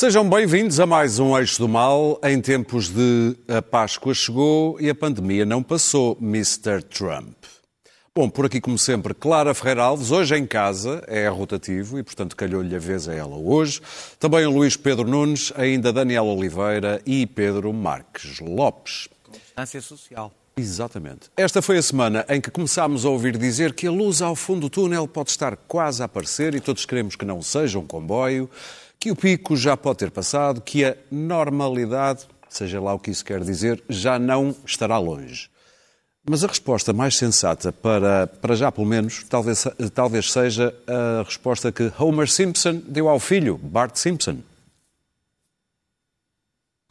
[0.00, 2.18] Sejam bem-vindos a mais um Eixo do Mal.
[2.24, 6.82] Em tempos de a Páscoa chegou e a pandemia não passou, Mr.
[6.82, 7.36] Trump.
[8.14, 12.34] Bom, por aqui, como sempre, Clara Ferreira Alves, hoje em casa, é rotativo e, portanto,
[12.34, 13.82] calhou-lhe a vez a ela hoje.
[14.18, 19.06] Também o Luís Pedro Nunes, ainda Daniel Oliveira e Pedro Marques Lopes.
[19.30, 20.32] Distância social.
[20.56, 21.30] Exatamente.
[21.36, 24.62] Esta foi a semana em que começámos a ouvir dizer que a luz ao fundo
[24.62, 28.48] do túnel pode estar quase a aparecer e todos queremos que não seja um comboio,
[29.00, 33.24] que o pico já pode ter passado, que a normalidade, seja lá o que isso
[33.24, 35.48] quer dizer, já não estará longe.
[36.28, 41.72] Mas a resposta mais sensata, para, para já pelo menos, talvez, talvez seja a resposta
[41.72, 44.42] que Homer Simpson deu ao filho, Bart Simpson.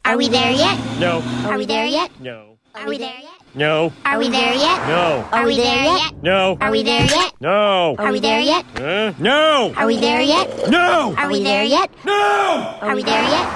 [0.02, 0.76] Are we there yet?
[0.98, 1.22] No.
[1.48, 2.10] Are we there yet?
[2.18, 2.58] No.
[2.74, 3.39] Are we there yet?
[3.54, 3.92] No.
[4.04, 4.86] Are we there yet?
[4.86, 5.24] No.
[5.32, 6.22] Are we there yet?
[6.22, 6.56] No.
[6.60, 7.32] Are we there yet?
[7.40, 7.96] No.
[7.98, 8.64] Are we there yet?
[8.76, 9.74] Uh, no.
[9.76, 10.70] Are we there yet?
[10.70, 11.14] No.
[11.16, 11.90] Are we there yet?
[12.04, 12.78] No.
[12.80, 13.46] Are we there yet?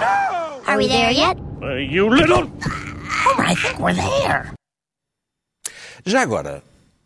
[0.66, 1.38] Are we there yet?
[1.62, 2.50] Uh, you little.
[3.38, 4.52] I think we're there.
[6.04, 6.62] Já agora,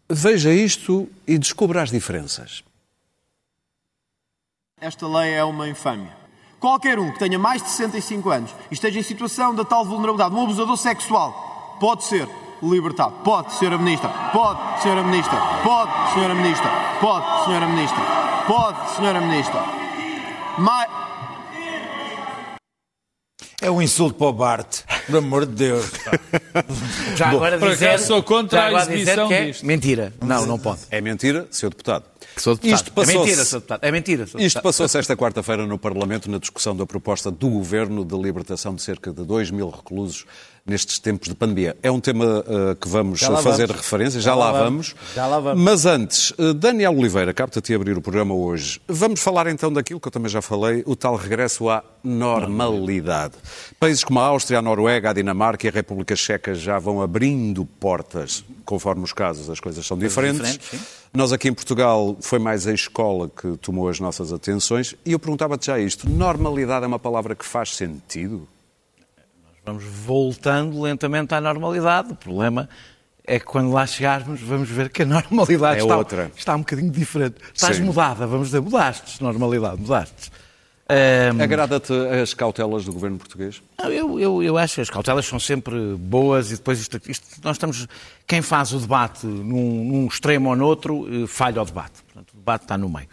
[0.08, 2.64] veja isto e descubra as diferenças.
[4.80, 6.16] Esta lei é uma infâmia.
[6.58, 10.34] Qualquer um que tenha mais de 65 anos e esteja em situação da tal vulnerabilidade,
[10.34, 12.26] um abusador sexual, pode ser
[12.62, 13.12] libertado.
[13.24, 13.78] Pode, Sra.
[13.78, 14.08] Ministra.
[14.32, 15.02] Pode, Sra.
[15.02, 15.38] Ministra.
[15.62, 16.34] Pode, Sra.
[16.34, 16.70] Ministra.
[17.00, 17.66] Pode, Sra.
[17.66, 18.02] Ministra.
[18.46, 19.20] Pode, Sra.
[19.20, 19.64] Ministra.
[20.58, 20.88] Mais...
[23.60, 25.90] É um insulto para o Bart, por amor de Deus.
[27.16, 29.66] Já agora por dizer, sou contra já a agora exibição que é disto.
[29.66, 30.12] mentira.
[30.22, 30.82] Não, não pode.
[30.92, 31.70] É mentira, Sr.
[31.70, 32.04] Deputado.
[32.36, 32.74] Sou deputado.
[32.76, 33.80] Isto passou-se- É mentira, sou deputado.
[33.84, 34.62] É mentira, sou Isto deputado.
[34.62, 39.12] passou-se esta quarta-feira no Parlamento na discussão da proposta do Governo de libertação de cerca
[39.12, 40.24] de 2 mil reclusos
[40.68, 41.76] nestes tempos de pandemia.
[41.82, 43.82] É um tema eh, que vamos fazer vamos.
[43.82, 44.88] referência, já, Já lá lá vamos.
[44.90, 45.14] vamos.
[45.14, 45.62] Já lá vamos.
[45.64, 48.80] Mas antes, eh, Daniel Oliveira, capta-te a abrir o programa hoje.
[48.86, 53.34] Vamos falar então daquilo que eu também já falei, o tal regresso à normalidade.
[53.80, 57.64] Países como a Áustria, a Noruega, a Dinamarca e a República Checa já vão abrindo
[57.64, 60.52] portas, conforme os casos, as coisas são diferentes.
[60.58, 60.88] diferentes.
[61.14, 65.18] Nós aqui em Portugal foi mais a escola que tomou as nossas atenções e eu
[65.18, 68.46] perguntava-te já isto: normalidade é uma palavra que faz sentido?
[69.68, 72.12] Vamos voltando lentamente à normalidade.
[72.12, 72.68] O problema
[73.24, 76.32] é que quando lá chegarmos vamos ver que a normalidade É está, outra.
[76.36, 77.36] está um bocadinho diferente.
[77.54, 77.82] Estás Sim.
[77.84, 80.30] mudada, vamos dizer, mudaste, normalidade, mudaste.
[80.90, 83.60] Ahm, Agrada-te as cautelas do governo português?
[83.78, 87.26] Não, eu, eu, eu acho que as cautelas são sempre boas e depois isto, isto-
[87.44, 87.86] nós estamos.
[88.26, 92.02] Quem faz o debate num, num extremo ou no outro eh, falha o debate.
[92.04, 93.06] Portanto, o debate está no meio.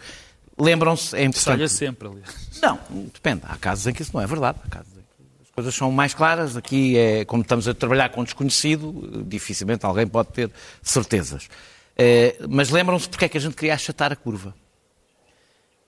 [0.58, 1.44] Lembram-se, é importante.
[1.58, 2.58] Falha sempre, aliás.
[2.62, 2.78] Não,
[3.12, 3.42] depende.
[3.46, 4.58] Há casos em que isso não é verdade.
[4.64, 4.95] Há casos em que as
[5.56, 6.56] coisas são mais claras.
[6.56, 10.50] Aqui, é, como estamos a trabalhar com desconhecido, dificilmente alguém pode ter
[10.82, 11.48] certezas.
[11.96, 14.54] Eh, mas lembram-se porque é que a gente queria achatar a curva.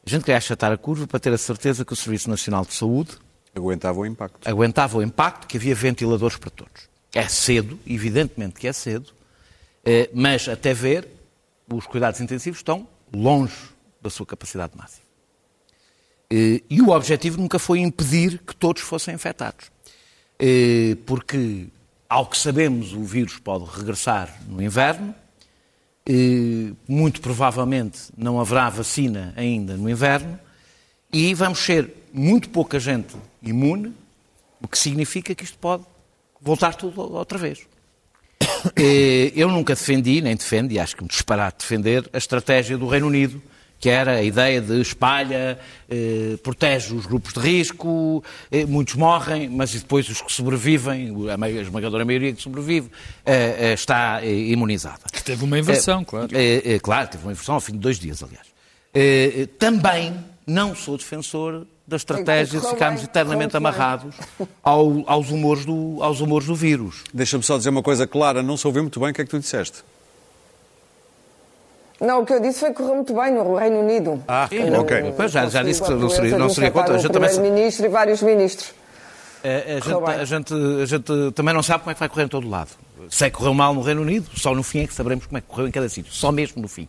[0.04, 2.72] A gente queria achatar a curva para ter a certeza que o Serviço Nacional de
[2.72, 3.18] Saúde
[3.54, 4.48] Aguentava o impacto.
[4.48, 6.88] aguentava o impacto, que havia ventiladores para todos.
[7.12, 9.12] É cedo, evidentemente que é cedo,
[9.84, 11.06] eh, mas até ver,
[11.70, 13.54] os cuidados intensivos estão longe
[14.00, 15.07] da sua capacidade máxima.
[16.30, 19.70] Eh, E o objetivo nunca foi impedir que todos fossem infectados.
[20.38, 21.66] Eh, Porque,
[22.08, 25.14] ao que sabemos, o vírus pode regressar no inverno,
[26.06, 30.38] eh, muito provavelmente não haverá vacina ainda no inverno,
[31.12, 33.94] e vamos ser muito pouca gente imune,
[34.60, 35.84] o que significa que isto pode
[36.40, 37.60] voltar tudo outra vez.
[39.34, 43.06] Eu nunca defendi, nem defendo, e acho que me disparate defender, a estratégia do Reino
[43.06, 43.40] Unido,
[43.80, 45.58] que era a ideia de espalha,
[45.88, 51.36] eh, protege os grupos de risco, eh, muitos morrem, mas depois os que sobrevivem, a
[51.36, 52.90] ma- a esmagadora maioria que sobrevive,
[53.24, 55.00] eh, eh, está eh, imunizada.
[55.12, 56.28] Que teve uma inversão, claro.
[56.32, 58.46] É, é, claro, teve uma inversão ao fim de dois dias, aliás.
[59.58, 60.14] Também
[60.46, 64.14] não sou defensor da estratégia de ficarmos eternamente amarrados
[64.62, 67.04] ao- aos, humores do, aos humores do vírus.
[67.14, 69.30] Deixa-me só dizer uma coisa clara, não se ouviu muito bem o que é que
[69.30, 69.78] tu disseste.
[72.00, 74.22] Não, o que eu disse foi que correu muito bem no Reino Unido.
[74.28, 75.12] Ah, não, ok.
[75.16, 76.94] Pois já, já disse que não seria, não seria contra.
[76.94, 78.72] A infectar gente o também, primeiro-ministro e vários ministros.
[79.42, 82.24] a, a gente, a gente- a gente também não sabe como é que vai correr
[82.24, 82.70] em todo lado.
[83.10, 85.40] Sei que correu mal no Reino Unido, só no fim é que saberemos como é
[85.40, 86.12] que correu em cada sítio.
[86.12, 86.88] Só mesmo no fim.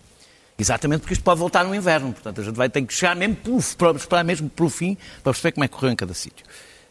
[0.58, 2.12] Exatamente porque isto pode voltar no inverno.
[2.12, 3.38] Portanto, a gente vai ter que chegar mesmo
[3.78, 6.46] para esperar mesmo pelo fim para perceber como é que correu em cada sítio.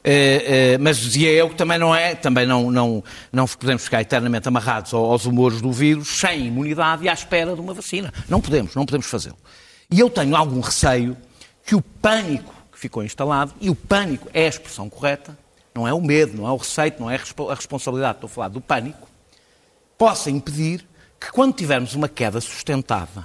[0.05, 3.03] Eh, eh, mas dizia eu que também não é, também não, não,
[3.33, 7.55] não podemos ficar eternamente amarrados ao- aos humores do vírus, sem imunidade e à espera
[7.55, 8.12] de uma vacina.
[8.29, 9.37] Não podemos, não podemos fazê-lo.
[9.91, 11.17] E eu tenho algum receio
[11.67, 15.37] que o pânico que ficou instalado, e o pânico é a expressão correta,
[15.75, 18.29] não é o medo, não é o receio, não é a respo- a responsabilidade, estou
[18.29, 19.09] a falar do pânico,
[19.99, 20.87] possa impedir
[21.21, 23.25] que quando tivermos uma queda sustentada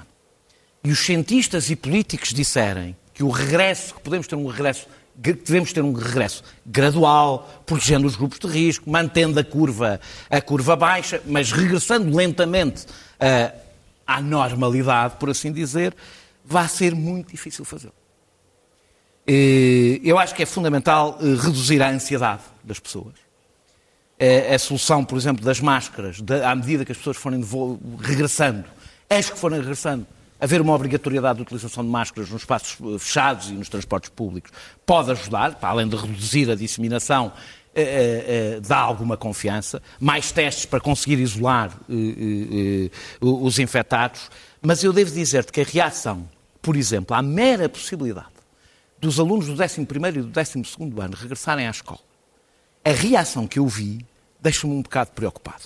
[0.83, 5.71] e os cientistas e políticos disserem que o regresso, que podemos ter um regresso devemos
[5.71, 9.99] ter um regresso gradual, protegendo os grupos de risco, mantendo a curva,
[10.29, 12.85] a curva baixa, mas regressando lentamente
[13.19, 13.53] ah,
[14.05, 15.95] à normalidade, por assim dizer,
[16.43, 17.93] vai ser muito difícil fazê-lo.
[19.25, 23.13] Eh, Eu acho que é fundamental eh, reduzir a ansiedade das pessoas.
[24.19, 27.41] Eh, A solução, por exemplo, das máscaras, da- à medida que as pessoas forem
[27.99, 28.65] regressando,
[29.09, 30.05] as que forem regressando,
[30.39, 34.51] haver uma obrigatoriedade de utilização de máscaras nos espaços eh, fechados e nos transportes públicos
[34.85, 37.31] pode ajudar, para além de reduzir a disseminação,
[37.75, 39.81] eh, eh, eh, dá alguma confiança.
[39.99, 44.29] Mais testes para conseguir isolar eh, eh, os infectados.
[44.61, 46.29] Mas eu devo dizer-te que a reação,
[46.61, 48.27] por exemplo, à mera possibilidade
[48.99, 51.99] dos alunos do 11º e do 12º ano regressarem à escola,
[52.85, 54.05] a reação que eu vi
[54.39, 55.63] deixa-me um bocado preocupado.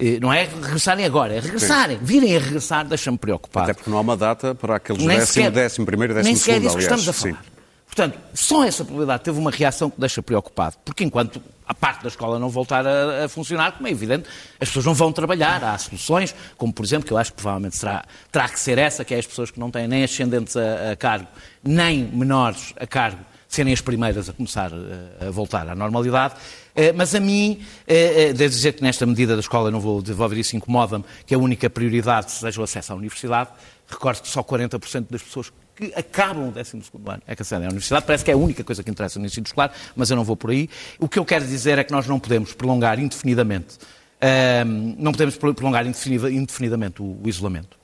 [0.00, 1.98] Eh, Não é regressarem agora, é regressarem.
[2.00, 3.64] Virem a regressar deixa-me preocupado.
[3.64, 6.28] Até porque não há uma data para aqueles Nem décimo, sequer- décimo primeiro e décimo
[6.28, 7.32] Nem sequer é segundo, disso que estamos a Sim.
[7.34, 7.44] falar.
[7.86, 10.76] Portanto, só essa probabilidade teve uma reação que deixa preocupado.
[10.84, 14.28] Porque enquanto a parte da escola não voltar a, a funcionar, como é evidente,
[14.60, 15.62] as pessoas não vão trabalhar.
[15.64, 19.04] Há soluções, como por exemplo, que eu acho que provavelmente será, terá que ser essa,
[19.04, 21.26] que é as pessoas que não têm nem ascendentes a, a cargo,
[21.64, 23.18] nem menores a cargo,
[23.48, 26.34] serem as primeiras a começar eh, a voltar à normalidade.
[26.80, 30.00] Eh, Mas a mim, eh, eh, devo dizer que nesta medida da escola, não vou
[30.00, 33.50] desenvolver isso, incomoda-me, que a única prioridade seja o acesso à universidade.
[33.88, 37.68] Recordo que só 40% das pessoas que acabam o 12 ano é que acedem à
[37.70, 38.06] universidade.
[38.06, 40.36] Parece que é a única coisa que interessa no ensino escolar, mas eu não vou
[40.36, 40.68] por aí.
[40.98, 43.76] O que eu quero dizer é que nós não podemos prolongar indefinidamente,
[44.20, 47.76] ahm, não podemos prolongar indefinida- indefinidamente o, o isolamento.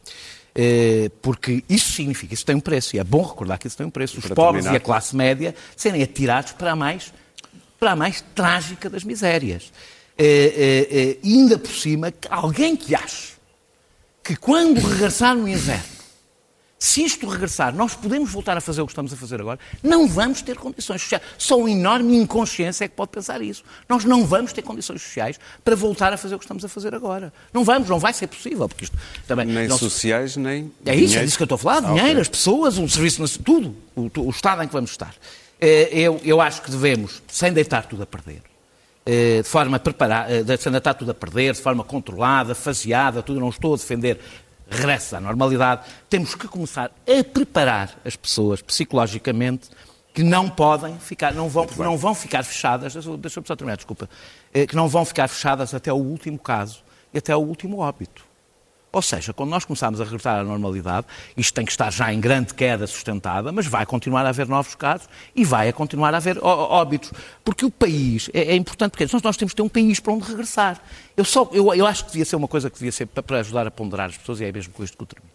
[1.21, 3.91] Porque isso significa, isso tem um preço, e é bom recordar que isso tem um
[3.91, 4.19] preço.
[4.19, 4.73] Os pobres terminar.
[4.75, 7.13] e a classe média serem atirados para mais,
[7.79, 9.73] para a mais trágica das misérias.
[10.19, 13.35] Eh, eh, e ainda por cima, alguém que ache
[14.25, 15.85] que quando regressar no inverno,
[16.79, 20.07] se isto regressar, nós podemos voltar a fazer o que estamos a fazer agora, não
[20.07, 21.23] vamos ter condições sociais.
[21.39, 23.63] Só uma enorme inconsciência é que pode pensar isso.
[23.89, 26.95] Nós não vamos ter condições sociais para voltar a fazer o que estamos a fazer
[26.95, 27.33] agora.
[27.53, 28.97] Não vamos, não vai ser possível, porque isto
[29.27, 30.71] também Nem se- sociais, nem.
[30.85, 31.25] é isso, é dinheiro.
[31.27, 31.77] disso que eu estou a falar.
[31.79, 32.21] Ah, Dinheiro, ok.
[32.23, 33.75] as pessoas, um serviço, tudo.
[33.95, 35.15] O, o estado em que vamos estar.
[35.61, 38.43] Eh, Eu, eu acho que devemos, sem deitar tudo a perder,
[39.07, 43.49] eh, de forma preparada, sem deitar tudo a perder, de forma controlada, faseada, tudo, não
[43.49, 44.19] estou a defender
[44.69, 49.69] regresso à normalidade, temos que começar a preparar as pessoas psicologicamente
[50.13, 54.11] que não podem ficar, não vão, não vão ficar fechadas, deixa- deixa-me só terminar, desculpa,
[54.53, 56.83] eh, que não vão ficar fechadas até o último caso
[57.15, 58.26] e até o último óbito.
[58.97, 61.07] Ou seja, quando nós começarmos a regressar à normalidade,
[61.37, 64.75] isto tem que estar já em grande queda sustentada, mas vai continuar a haver novos
[64.75, 67.13] casos e vai a continuar a haver óbitos.
[67.45, 70.27] Porque o país é, é importante, porque nós, temos que ter um país para onde
[70.27, 70.81] regressar.
[71.15, 73.67] Eu, só, eu, eu acho que devia ser uma coisa que devia ser para, ajudar
[73.67, 75.35] a ponderar as pessoas, e é mesmo com isto que eu termino.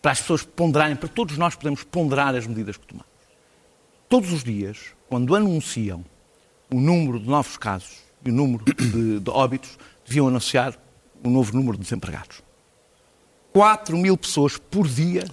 [0.00, 3.12] Para as pessoas ponderarem, para todos nós podemos ponderar as medidas que tomamos.
[4.08, 6.02] Todos os dias, quando anunciam
[6.72, 10.74] o número de novos casos e o número de, de óbitos, deviam anunciar
[11.22, 12.40] o novo número de desempregados.
[13.52, 15.24] 4 mil pessoas por dia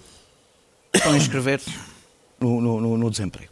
[0.93, 1.69] estão a inscrever-se
[2.39, 3.51] no, no- no- desemprego.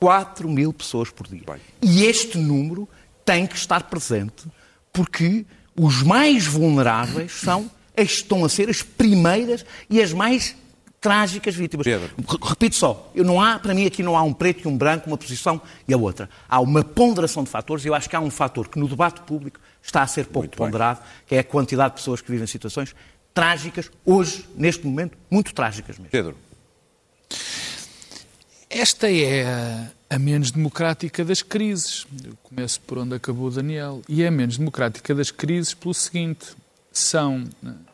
[0.00, 1.42] 4 mil pessoas por dia.
[1.46, 1.60] Bem.
[1.80, 2.88] E este número
[3.24, 4.44] tem que estar presente
[4.92, 5.46] porque
[5.76, 10.56] os mais vulneráveis são, as- estão a ser as primeiras e as mais
[11.00, 11.84] trágicas vítimas.
[11.84, 12.10] Pedro.
[12.16, 14.76] Re- Repito só, eu não há, para mim aqui não há um preto e um
[14.76, 16.28] branco, uma posição e a outra.
[16.48, 19.20] Há uma ponderação de fatores e eu acho que há um fator que no debate
[19.22, 20.66] público está a ser pouco Muito bem.
[20.66, 22.94] ponderado, que é a quantidade de pessoas que vivem situações
[23.34, 26.10] trágicas, hoje, neste momento, muito trágicas mesmo.
[26.10, 26.36] Pedro,
[28.68, 32.06] Esta é a, menos democrática das crises.
[32.24, 34.02] Eu começo por onde acabou o Daniel.
[34.08, 36.46] E é a menos democrática das crises pelo seguinte:
[36.90, 37.44] são.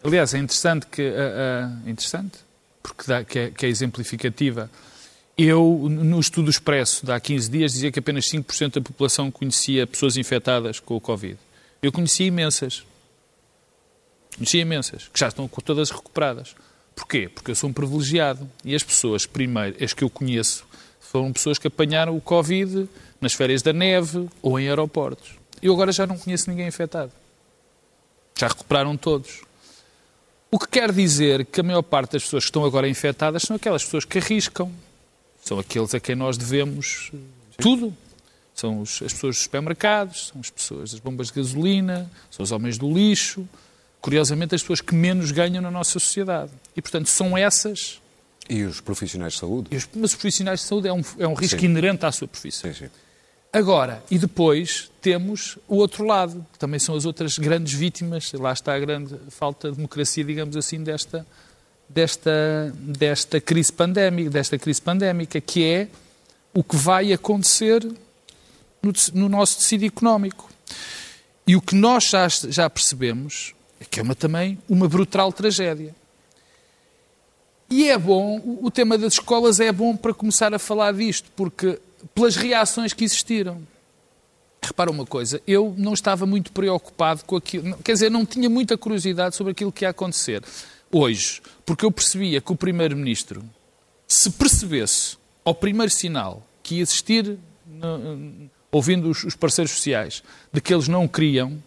[0.04, 1.02] Aliás, é interessante que.
[1.02, 2.38] a- a- interessante,
[2.82, 4.70] porque dá, que, é, que é exemplificativa.
[5.36, 9.86] Eu, no estudo expresso de há 15 dias, dizia que apenas 5% da população conhecia
[9.86, 11.36] pessoas infectadas com o Covid.
[11.80, 12.82] Eu conhecia imensas.
[14.38, 16.54] Conhecia imensas, que já estão todas recuperadas.
[16.94, 17.28] Porquê?
[17.28, 18.48] Porque eu sou um privilegiado.
[18.64, 20.64] E as pessoas, primeiro, as que eu conheço,
[21.00, 22.88] foram pessoas que apanharam o Covid
[23.20, 25.30] nas férias da neve ou em aeroportos.
[25.60, 27.12] Eu agora já não conheço ninguém infectado.
[28.38, 29.42] Já recuperaram todos.
[30.50, 33.56] O que quer dizer que a maior parte das pessoas que estão agora infectadas são
[33.56, 34.72] aquelas pessoas que arriscam.
[35.42, 37.10] São aqueles a quem nós devemos
[37.58, 37.94] tudo.
[38.54, 42.50] São os- as pessoas dos supermercados, são as pessoas das bombas de gasolina, são os
[42.52, 43.48] homens do lixo.
[44.00, 46.50] Curiosamente, as pessoas que menos ganham na nossa sociedade.
[46.76, 48.00] E, portanto, são essas.
[48.48, 49.76] e os profissionais de saúde?
[49.76, 51.66] os- Mas os profissionais de saúde é um, é um risco Sim.
[51.66, 52.72] inerente à sua profissão.
[52.72, 52.90] Sim, sim.
[53.52, 58.52] Agora, e depois temos o outro lado, que também são as outras grandes vítimas, lá
[58.52, 61.26] está a grande falta de democracia, digamos assim, desta,
[61.88, 62.30] desta,
[62.74, 65.88] desta crise pandémica, desta crise pandémica, que é
[66.54, 67.82] o que vai acontecer
[68.82, 70.50] no, no nosso tecido económico.
[71.46, 73.54] E o que nós já, já percebemos
[73.90, 75.94] que é uma, também uma brutal tragédia.
[77.70, 81.78] E é bom, o- tema das escolas é bom para começar a falar disto, porque
[82.14, 83.60] pelas reações que existiram.
[84.62, 88.76] Repara uma coisa, eu não estava muito preocupado com aquilo, quer dizer, não tinha muita
[88.76, 90.42] curiosidade sobre aquilo que ia acontecer
[90.90, 93.44] hoje, porque eu percebia que o Primeiro-Ministro,
[94.06, 97.38] se percebesse ao primeiro sinal que ia existir,
[98.72, 101.62] ouvindo os parceiros sociais, de que eles não queriam,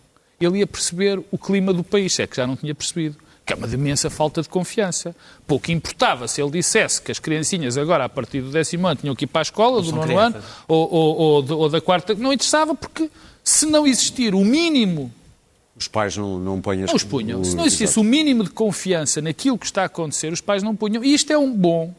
[0.46, 3.16] ele ia perceber o clima do país, é que já não tinha percebido.
[3.46, 5.16] Que é uma imensa falta de confiança.
[5.48, 9.16] Pouco importava se ele dissesse que as criancinhas agora, a partir do décimo ano, tinham
[9.16, 10.44] que ir para a escola, do nono ano, crianças.
[10.68, 12.14] ou, ou- ou de- ou da quarta.
[12.14, 13.10] Não interessava porque,
[13.44, 15.12] se não existir o mínimo
[15.76, 16.90] Os pais não, não põem as...
[16.90, 17.42] não os punham.
[17.42, 20.62] o- Se não existisse o mínimo de confiança naquilo que está a acontecer, os pais
[20.62, 21.04] não punham.
[21.04, 21.92] E isto é um bom.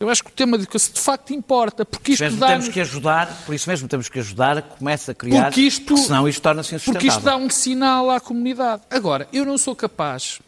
[0.00, 2.80] Eu acho que o tema de educação de facto importa, porque isto dá temos que
[2.80, 6.40] ajudar, por isso mesmo temos que ajudar, começa a criar, Porque isto- porque senão isto
[6.40, 7.46] torna-se porque isto dá insustentável.
[7.46, 8.80] um sinal à comunidade.
[8.90, 10.40] Agora, eu não sou capaz.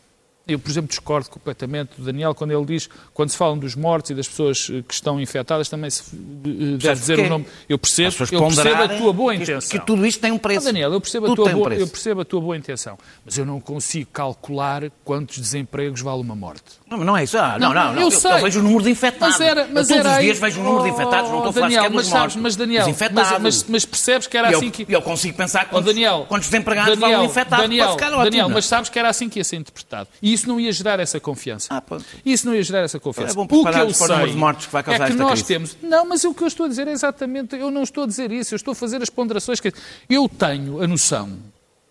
[0.47, 4.11] Eu, por exemplo, discordo completamente do Daniel quando ele diz, quando se falam dos mortos
[4.11, 7.47] e das pessoas eh, que estão infectadas, também se eh, deve dizer o nome.
[7.69, 9.71] Eu percebo, eu percebo a tua boa que intenção.
[9.79, 10.67] Que tudo isto tem um Ah, preço.
[10.67, 11.83] Daniel, eu percebo, a tua um boa, preço.
[11.83, 16.35] eu percebo a tua boa intenção, mas eu não consigo calcular quantos desempregos vale uma
[16.35, 16.65] morte.
[16.91, 17.39] Não, mas não é isso.
[17.39, 18.01] Ah, não, não, não.
[18.03, 18.33] eu Eu, sei.
[18.33, 19.39] eu vejo o número de infectados.
[19.39, 21.37] Mas era, mas eu todos era os aí- dias vejo o número de infectados, não
[21.39, 24.59] estou a falar Daniel, mas sabes, mas Daniel, mas, mas- mas percebes que era eu,
[24.59, 24.87] assim que...
[24.89, 28.25] eu consigo pensar Oh, quantos, Daniel, quantos desempregados Daniel, Daniel, para ficar ótimo.
[28.25, 28.55] Daniel, não é?
[28.55, 30.09] mas sabes que era assim que ia ser interpretado.
[30.21, 31.69] E isso não ia gerar essa confiança.
[31.71, 31.83] Ah.
[32.25, 33.33] Isso não ia gerar essa confiança.
[33.33, 35.31] É bom o que eu o sei de mortes que vai causar é que nós
[35.31, 35.45] crise.
[35.45, 35.77] temos...
[35.81, 37.57] Não, mas o que eu estou a dizer é exatamente...
[37.57, 38.55] Eu não estou a dizer isso.
[38.55, 39.73] Eu estou a fazer as ponderações que...
[40.09, 41.39] Eu tenho a noção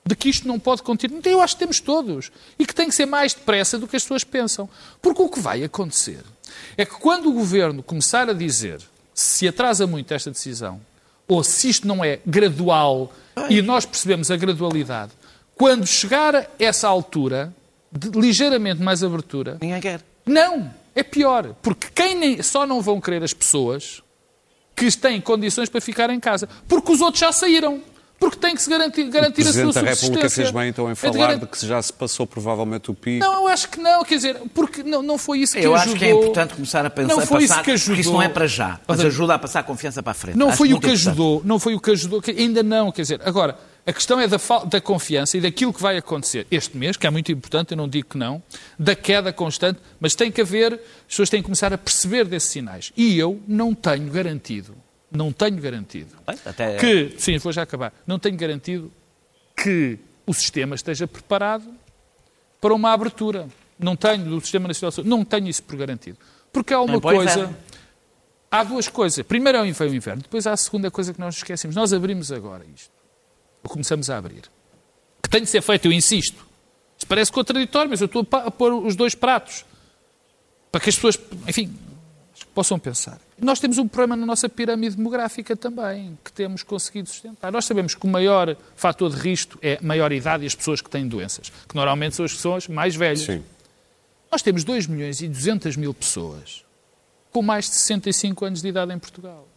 [0.05, 1.19] de que isto não pode continuar.
[1.19, 2.31] Então, Eu acho que temos todos.
[2.59, 4.69] E que tem que ser mais depressa do que as pessoas pensam.
[5.01, 6.21] Porque o que vai acontecer
[6.77, 8.81] é que quando o governo começar a dizer
[9.13, 10.81] se atrasa muito esta decisão,
[11.27, 13.13] ou se isto não é gradual
[13.49, 15.11] e nós percebemos a gradualidade,
[15.55, 17.53] quando chegar a essa altura,
[17.91, 20.01] de ligeiramente mais abertura, Ninguém quer.
[20.25, 21.55] não, é pior.
[21.61, 24.01] Porque quem nem, só não vão querer as pessoas
[24.75, 26.47] que têm condições para ficar em casa.
[26.67, 27.81] Porque os outros já saíram.
[28.21, 30.05] Porque tem que se garantir, garantir a sua Presidente da subsistência.
[30.05, 32.91] República fez bem então em É de falar garan- de que já se passou provavelmente
[32.91, 33.25] o pico.
[33.25, 34.03] Não, eu acho que não.
[34.05, 35.91] Quer dizer, porque não, não foi isso que Eu ajudou.
[35.93, 37.87] acho que é importante começar a pensar, Não foi a passar, isso que ajudou.
[37.95, 40.13] porque isso não é para já, mas Olha, ajuda a passar a confiança para a
[40.13, 40.37] frente.
[40.37, 43.01] Não Acho foi o que ajudou, não foi o que ajudou, que ainda não, quer
[43.01, 44.37] dizer, agora, a questão é da,
[44.69, 47.89] da confiança e daquilo que vai acontecer este mês, que é muito importante, eu não
[47.89, 48.39] digo que não,
[48.77, 52.51] da queda constante, mas tem que haver, as pessoas têm que começar a perceber desses
[52.51, 52.93] sinais.
[52.95, 54.75] E eu não tenho garantido,
[55.11, 56.15] não tenho garantido,
[56.45, 58.91] até- que, sim, vou já acabar, não tenho garantido
[59.55, 61.65] que o sistema esteja preparado
[62.59, 63.47] para uma abertura.
[63.77, 66.17] Não tenho, do Sistema Nacional de Saúde, não tenho isso por garantido.
[66.53, 67.57] Porque há uma Nem para o coisa...
[68.51, 69.25] Há duas coisas.
[69.25, 70.21] Primeiro é o inverno, inverno.
[70.21, 71.75] Depois há a segunda coisa que nós esquecemos.
[71.75, 72.91] Nós abrimos agora isto.
[73.63, 74.43] Ou começamos a abrir.
[75.23, 76.45] Que tem de ser feito, eu insisto.
[76.97, 79.65] Isso parece contraditório, mas eu estou a pôr os dois pratos.
[80.71, 81.73] Para que as pessoas, enfim,
[82.53, 83.19] possam pensar.
[83.39, 87.51] Nós temos um problema na nossa pirâmide demográfica também, que temos conseguido sustentar.
[87.51, 90.81] Nós sabemos que o maior fator de risco é a maior idade e as pessoas
[90.81, 93.21] que têm doenças, que normalmente são as pessoas mais velhas.
[93.21, 93.43] Sim.
[94.31, 96.63] Nós temos 2 milhões e 200 mil pessoas
[97.31, 99.47] com mais de 65 anos de idade em Portugal.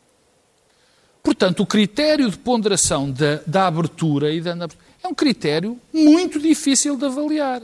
[1.23, 4.55] Portanto, o critério de ponderação da, da abertura e da,
[5.03, 7.63] é um critério muito difícil de avaliar.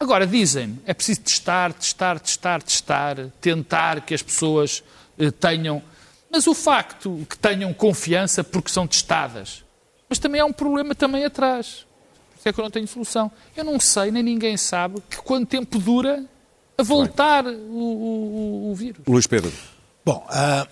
[0.00, 4.82] Agora, dizem-me, é preciso testar, testar, testar, testar, tentar que as pessoas
[5.18, 5.82] eh, tenham.
[6.32, 9.62] Mas o facto que tenham confiança porque são testadas.
[10.08, 11.84] Mas também há um problema também atrás.
[12.32, 13.30] Por isso é que eu não tenho solução.
[13.54, 16.24] Eu não sei, nem ninguém sabe, que quanto tempo dura
[16.78, 19.02] a voltar o, o- o- vírus.
[19.06, 19.52] Luís Pedro.
[20.02, 20.66] Bom, ah,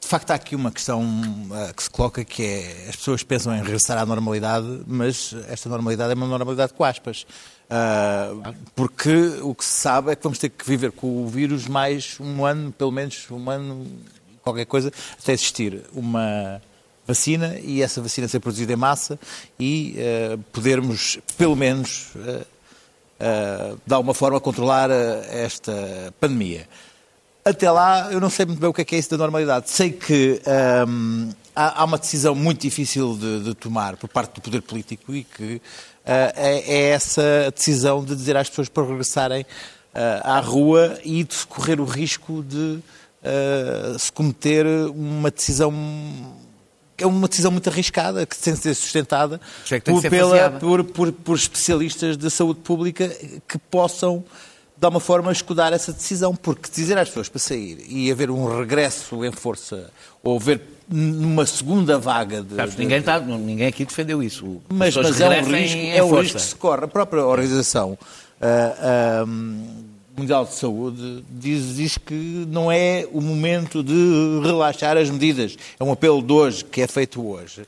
[0.00, 1.08] de facto há aqui uma questão
[1.52, 5.68] ah, que se coloca que é as pessoas pensam em regressar à normalidade, mas esta
[5.68, 7.24] normalidade é uma normalidade com aspas.
[7.70, 8.32] Ah,
[8.74, 12.16] porque o que se sabe é que vamos ter que viver com o vírus mais
[12.18, 13.86] um ano, pelo menos um ano,
[14.42, 16.62] qualquer coisa, até existir uma
[17.06, 19.18] vacina e essa vacina ser produzida em massa
[19.60, 22.46] e ah, podermos, pelo menos, ah,
[23.20, 26.66] ah, de alguma forma, controlar ah, esta pandemia.
[27.44, 29.70] Até lá, eu não sei muito bem o que é, que é isso da normalidade.
[29.70, 30.40] Sei que
[30.86, 35.14] hum, há, há uma decisão muito difícil de, de tomar por parte do poder político
[35.14, 35.62] e que
[36.36, 39.44] é, é essa decisão de dizer às pessoas para regressarem
[39.94, 42.78] ah, à rua e de correr o risco de
[43.24, 45.72] ah, se cometer uma decisão
[47.00, 49.40] é uma decisão muito arriscada, que tem de ser sustentada
[49.76, 53.08] é que por, pela- por, por- por especialistas de saúde pública
[53.46, 54.24] que possam
[54.78, 58.58] de alguma forma, escudar essa decisão, porque dizer às pessoas para sair e haver um
[58.58, 59.90] regresso em força,
[60.22, 62.54] ou haver numa segunda vaga de.
[62.54, 64.62] Sabes, ninguém, tá, ninguém aqui defendeu isso.
[64.68, 66.84] Mas, mas é um risco, é um risco que se corre.
[66.84, 67.98] A própria Organização
[68.40, 69.24] ah,
[70.16, 75.56] Mundial de Saúde diz, diz que não é o momento de relaxar as medidas.
[75.78, 77.62] É um apelo de hoje, que é feito hoje.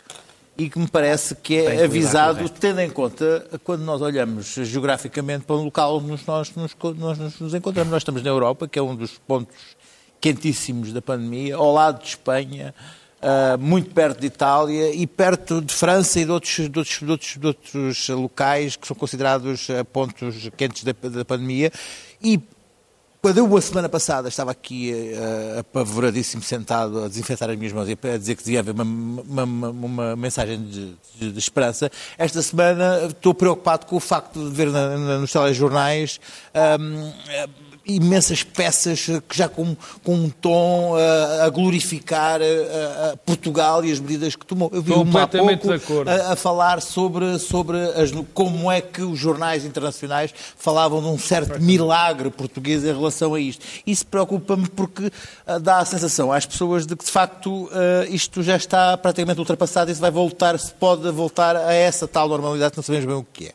[0.60, 4.46] E que me parece que que é o avisado, tendo em conta, quando nós olhamos
[4.46, 7.90] geograficamente para o local onde nós nos, nós nos encontramos.
[7.90, 9.56] Nós estamos na Europa, que é um dos pontos
[10.20, 12.74] quentíssimos da pandemia, ao lado de Espanha,
[13.22, 17.10] ah, muito perto de Itália e perto de França e de outros, de outros, de
[17.10, 21.72] outros, de outros locais que são considerados ah, pontos quentes da, da pandemia.
[22.22, 22.38] E
[23.22, 27.88] quando eu, a semana passada, estava aqui eh, apavoradíssimo, sentado a desinfetar as minhas mãos
[27.88, 31.90] e a dizer que devia haver uma, uma, uma- uma mensagem de, de- de esperança,
[32.16, 36.18] esta semana estou preocupado com o facto de ver na- na- nos telejornais
[36.54, 37.46] ahm, eh,
[37.86, 43.90] imensas peças eh, que já com, com um tom eh, a glorificar eh, Portugal e
[43.92, 44.70] as medidas que tomou.
[44.72, 45.26] Eu vi uma há
[45.58, 45.68] pouco
[46.10, 51.18] a, a falar sobre, sobre as- como é que os jornais internacionais falavam de um
[51.18, 53.64] certo milagre português em relação a isto.
[53.86, 55.10] Isso preocupa-me porque
[55.62, 57.68] dá a sensação às pessoas de que, de facto,
[58.08, 62.28] isto já está praticamente ultrapassado e se vai voltar, se pode voltar a essa tal
[62.28, 63.52] normalidade que não sabemos bem o que é.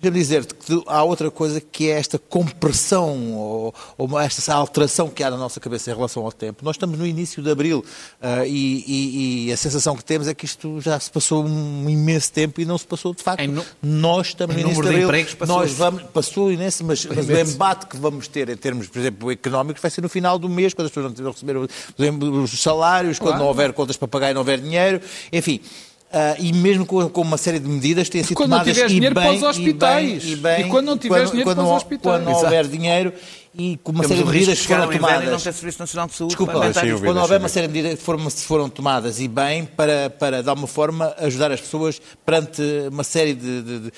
[0.00, 5.24] Deixa-me dizer-te que há outra coisa que é esta compressão ou, ou esta alteração que
[5.24, 6.64] há na nossa cabeça em relação ao tempo.
[6.64, 7.84] Nós estamos no início de abril
[8.22, 11.88] ah, e, e- e a sensação que temos é que isto já se passou um
[11.90, 13.44] imenso tempo e não se passou de facto.
[13.50, 15.04] Nu- Nós estamos no início de abril.
[15.08, 18.86] empregos passou Nós vamos, passou imenso, mas, mas o embate que vamos ter em termos,
[18.86, 22.60] por exemplo, económicos vai ser no final do mês, quando as pessoas não receber os
[22.62, 25.00] salários, quando não houver contas para pagar e não houver dinheiro,
[25.32, 25.60] enfim.
[26.12, 28.92] Ah, e mesmo com, com uma série de medidas têm sido Quando não tomadas tiveres
[28.92, 30.24] e dinheiro bem, para os e bem- hospitais.
[30.24, 32.02] E, bem, E quando não tiveres quando- dinheiro quando para os não- hospitais.
[32.02, 33.12] Quando não houver dinheiro
[33.54, 35.42] e com uma Temos série de medidas que foram não tomadas.
[35.42, 36.30] ter Serviço Nacional de Saúde.
[36.30, 37.04] Desculpa, para ouvir.
[37.04, 40.48] quando houver uma série de medidas que foram, foram tomadas e bem para, para, de
[40.48, 43.92] alguma forma, ajudar as pessoas perante uma série de, de- de-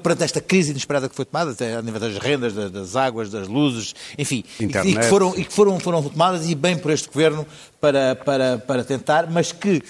[0.00, 3.28] perante esta crise inesperada que foi tomada, até a nível das rendas, da- das águas,
[3.30, 4.98] das luzes, enfim, e que- e Internet.
[5.00, 7.44] que, foram, e que foram, foram tomadas e bem por este governo
[7.80, 9.82] para, para, para tentar, mas que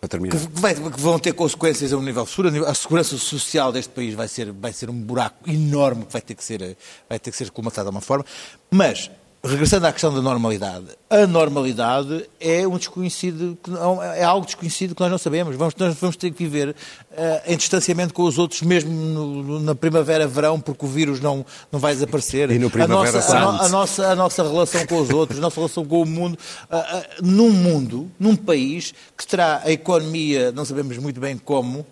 [0.00, 2.66] Para que, vai- que vão ter consequências a um nível seguro.
[2.66, 6.34] A segurança social deste país vai ser, vai ser um buraco enorme que vai ter
[6.34, 6.76] que ser,
[7.08, 8.24] vai ter que ser colmatado de uma forma.
[8.70, 9.10] Mas,
[9.42, 14.94] regressando à questão da normalidade, a normalidade é um desconhecido, que não- é algo desconhecido
[14.94, 15.56] que nós não sabemos.
[15.56, 16.76] Vamos, nós vamos ter que viver
[17.16, 21.44] eh, em distanciamento com os outros, mesmo no- na primavera, verão, porque o vírus não,
[21.72, 22.50] não vai desaparecer.
[22.50, 25.42] E no a nossa, a, no- a nossa, a nossa relação com os outros, a
[25.42, 26.38] nossa relação com o mundo,
[26.70, 31.86] ah, ah, num mundo, num país que terá a economia, não sabemos muito bem como,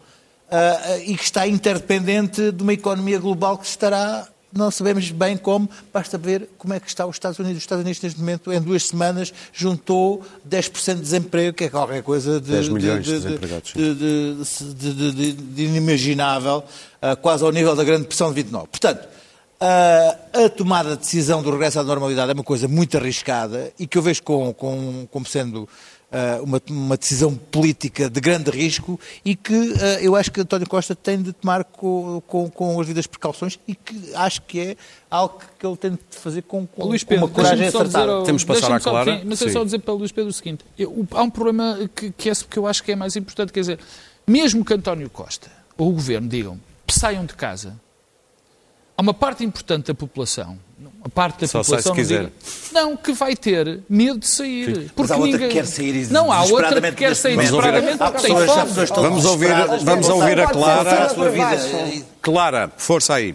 [1.05, 6.17] e que está interdependente de uma economia global que estará, não sabemos bem como, basta
[6.17, 7.59] ver como é que está os Estados Unidos.
[7.59, 12.03] Os Estados Unidos, neste momento, em duas semanas, juntou 10% de desemprego, que é qualquer
[12.03, 16.65] coisa de, 10 milhões de de- desempregados, de, de, inimaginável,
[17.01, 18.69] ah, quase ao nível da Grande Depressão de 29.
[18.69, 19.09] Portanto,
[19.61, 23.87] ah, a tomada de decisão do regresso à normalidade é uma coisa muito arriscada e
[23.87, 25.69] que eu vejo com, com- como sendo
[26.43, 30.95] uma, uma decisão política de grande risco e que ah, eu acho que António Costa
[30.95, 34.77] tem de tomar com, com, com as devidas precauções e que acho que é
[35.11, 38.13] algo que ele tem de fazer com, com, Luís com Pedro, uma coragem só acertada.
[38.13, 39.19] ao- Temos de passar à só- Clara.
[39.19, 41.31] sim, Mas é só dizer para o Luís Pedro o seguinte: eu- o- há um
[41.31, 43.79] problema que, que, é, que eu acho que é mais importante, quer dizer,
[44.27, 46.59] mesmo que António Costa ou o Governo digam
[46.91, 47.79] saiam de casa,
[48.97, 52.21] há uma parte importante da população, uma parte da Só sai população se não, quiser.
[52.25, 52.33] diga-
[52.73, 54.91] não, que vai ter medo de sair.
[54.95, 55.49] Porque há outra ninguém...
[55.49, 58.55] que quer sair Não, há outra que quer sair desesperadamente Há porque tem pessoas- há
[58.61, 58.69] fome.
[58.69, 59.49] pessoas que estão Vamos ouvir,
[59.85, 61.07] vamos ouvir a Clara.
[61.07, 62.21] a.
[62.23, 63.35] Clara, força aí.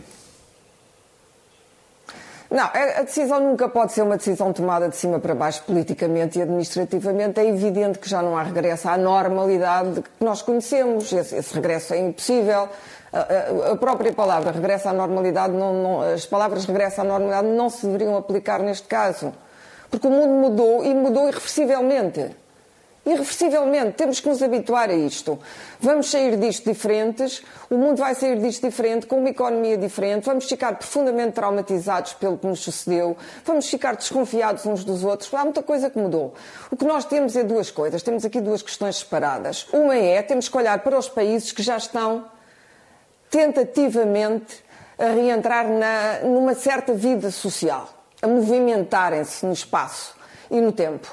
[2.50, 6.38] Não, a a decisão nunca pode ser uma decisão tomada de cima para baixo, politicamente
[6.38, 7.40] e administrativamente.
[7.40, 11.12] É evidente que já não há regresso à normalidade que nós conhecemos.
[11.12, 12.70] Esse, esse regresso é impossível.
[13.14, 17.86] A, própria palavra regresso à normalidade, não- não- as palavras regresso à normalidade não se
[17.86, 19.32] deveriam aplicar neste caso.
[19.92, 22.36] Porque o mundo mudou e mudou irreversivelmente.
[23.06, 25.38] Irreversivelmente, temos que nos habituar a isto.
[25.80, 30.46] Vamos sair disto diferentes, o mundo vai sair disto diferente, com uma economia diferente, vamos
[30.46, 35.32] ficar profundamente traumatizados pelo que nos sucedeu, vamos ficar desconfiados uns dos outros.
[35.34, 36.34] Há muita coisa que mudou.
[36.72, 39.68] O que nós temos é duas coisas, temos aqui duas questões separadas.
[39.74, 42.24] Uma é, temos que olhar para os países que já estão
[43.34, 44.64] tentativamente
[44.96, 47.90] a reentrar na, numa certa vida social,
[48.22, 50.16] a movimentarem-se no espaço
[50.52, 51.08] e no tempo.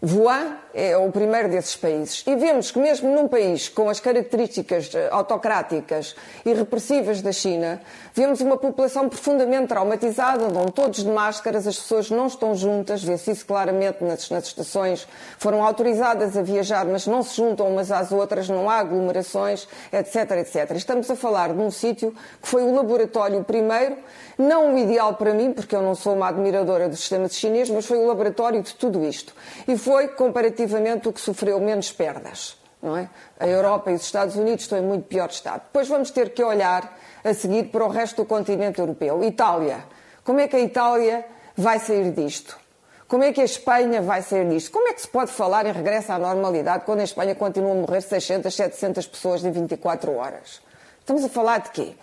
[0.00, 2.24] Wuhan é o primeiro desses países.
[2.26, 7.80] E vemos que mesmo num país com as características eh, autocráticas e repressivas da China,
[8.12, 13.30] vemos uma população profundamente traumatizada, onde todos de máscaras, as pessoas não estão juntas, vê-se
[13.30, 15.06] isso claramente nas, nas estações,
[15.38, 20.30] foram autorizadas a viajar, mas não se juntam umas às outras, não há aglomerações, etc,
[20.38, 20.72] etc.
[20.76, 23.96] Estamos a falar de um sítio que foi o laboratório primeiro,
[24.36, 27.86] não o ideal para mim, porque eu não sou uma admiradora do sistema chinês, mas
[27.86, 29.32] foi o laboratório de tudo isto.
[29.68, 30.08] E foi
[30.64, 32.56] comparativamente o que sofreu menos perdas.
[32.82, 33.08] Não é?
[33.40, 35.62] A Europa e os Estados Unidos estão em muito pior estado.
[35.62, 39.24] Depois vamos ter que olhar a seguir para o resto do continente europeu.
[39.24, 39.84] Itália.
[40.22, 41.24] Como é que a Itália
[41.56, 42.58] vai sair disto?
[43.08, 44.70] Como é que a Espanha vai sair disto?
[44.70, 47.74] Como é que se pode falar em regresso à normalidade quando a Espanha continua a
[47.74, 50.60] morrer 600, 700 pessoas em 24 horas?
[51.00, 51.94] Estamos a falar de quê?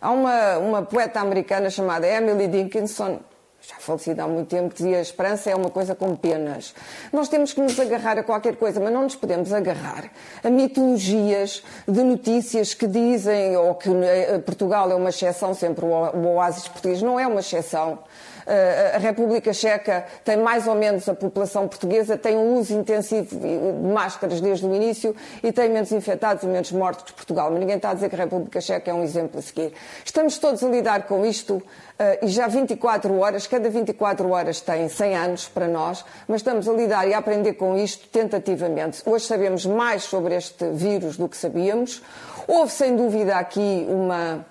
[0.00, 3.20] Há uma, uma poeta americana chamada Emily Dickinson,
[3.68, 6.72] já falecida há muito tempo, que dizia a esperança é uma coisa com penas.
[7.12, 10.08] Nós temos que nos agarrar a qualquer coisa, mas não nos podemos agarrar
[10.44, 16.26] a mitologias de notícias que dizem ou que eh, Portugal é uma exceção, sempre o
[16.34, 17.98] oásis português não é uma exceção.
[18.46, 23.36] Eh, a República Checa tem mais ou menos a população portuguesa, tem um uso intensivo
[23.36, 27.50] de máscaras desde o início e tem menos infectados e menos mortos que Portugal.
[27.50, 29.72] Mas ninguém está a dizer que a República Checa é um exemplo a seguir.
[30.04, 31.62] Estamos todos a lidar com isto
[31.96, 36.68] Uh, e já 24 horas, cada 24 horas tem 100 anos para nós, mas estamos
[36.68, 39.00] a lidar e a aprender com isto tentativamente.
[39.06, 42.02] Hoje sabemos mais sobre este vírus do que sabíamos.
[42.46, 44.44] Houve, sem dúvida, aqui uma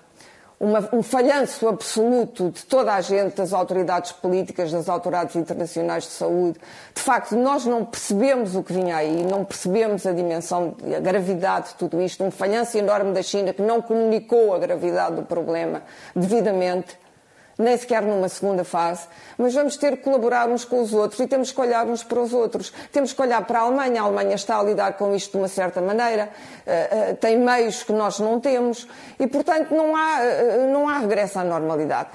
[0.58, 6.10] uma, um falhanço absoluto de toda a gente, das autoridades políticas, das autoridades internacionais de
[6.10, 6.58] saúde.
[6.94, 11.68] De facto, nós não percebemos o que vinha aí, não percebemos a dimensão, a gravidade
[11.68, 12.24] de tudo isto.
[12.24, 15.82] Um falhanço enorme da China que não comunicou a gravidade do problema
[16.14, 16.98] devidamente
[17.58, 19.06] nem sequer numa segunda fase,
[19.38, 22.20] mas vamos ter que colaborar uns com os outros e temos que olhar uns para
[22.20, 22.72] os outros.
[22.92, 25.48] Temos que olhar para a Alemanha, a Alemanha está a lidar com isto de uma
[25.48, 26.28] certa maneira,
[26.66, 28.86] uh, uh, tem meios que nós não temos
[29.18, 32.10] e, portanto, não há, uh, não há regresso à normalidade.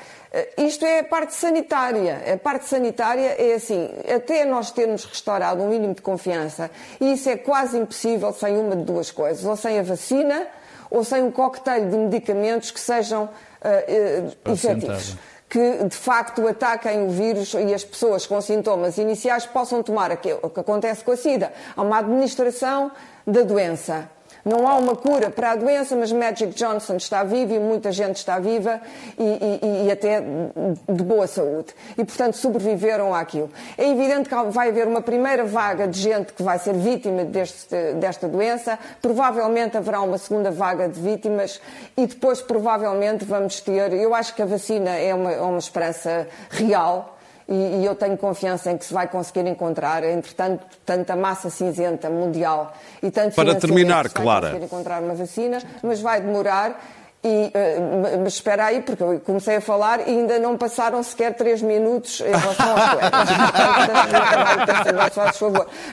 [0.57, 2.21] Isto é a parte sanitária.
[2.33, 7.29] A parte sanitária é assim, até nós termos restaurado um mínimo de confiança, e isso
[7.29, 10.47] é quase impossível sem uma de duas coisas, ou sem a vacina,
[10.89, 15.17] ou sem um coquetel de medicamentos que sejam uh, efetivos
[15.51, 20.49] que de facto ataquem o vírus e as pessoas com sintomas iniciais possam tomar aquilo
[20.49, 21.51] que acontece com a SIDA.
[21.75, 22.89] Há uma administração
[23.27, 24.09] da doença.
[24.43, 28.17] Não há uma cura para a doença, mas Magic Johnson está vivo e muita gente
[28.17, 28.81] está viva
[29.17, 31.73] e, e, e, até de boa saúde.
[31.97, 33.49] E, portanto, sobreviveram àquilo.
[33.77, 37.93] É evidente que vai haver uma primeira vaga de gente que vai ser vítima deste,
[37.95, 41.61] desta doença, provavelmente haverá uma segunda vaga de vítimas
[41.95, 43.93] e depois, provavelmente, vamos ter.
[43.93, 47.17] Eu acho que a vacina é uma, é uma esperança real
[47.51, 52.09] e, e, eu tenho confiança em que se vai conseguir encontrar, entretanto, tanta massa cinzenta
[52.09, 52.71] mundial
[53.03, 54.47] e tanto Para terminar, se vai Clara.
[54.47, 56.81] conseguir encontrar uma vacina, mas vai demorar.
[57.23, 61.35] E, uh, mas espera aí, porque eu comecei a falar e ainda não passaram sequer
[61.35, 63.29] três minutos em relação aos colegas.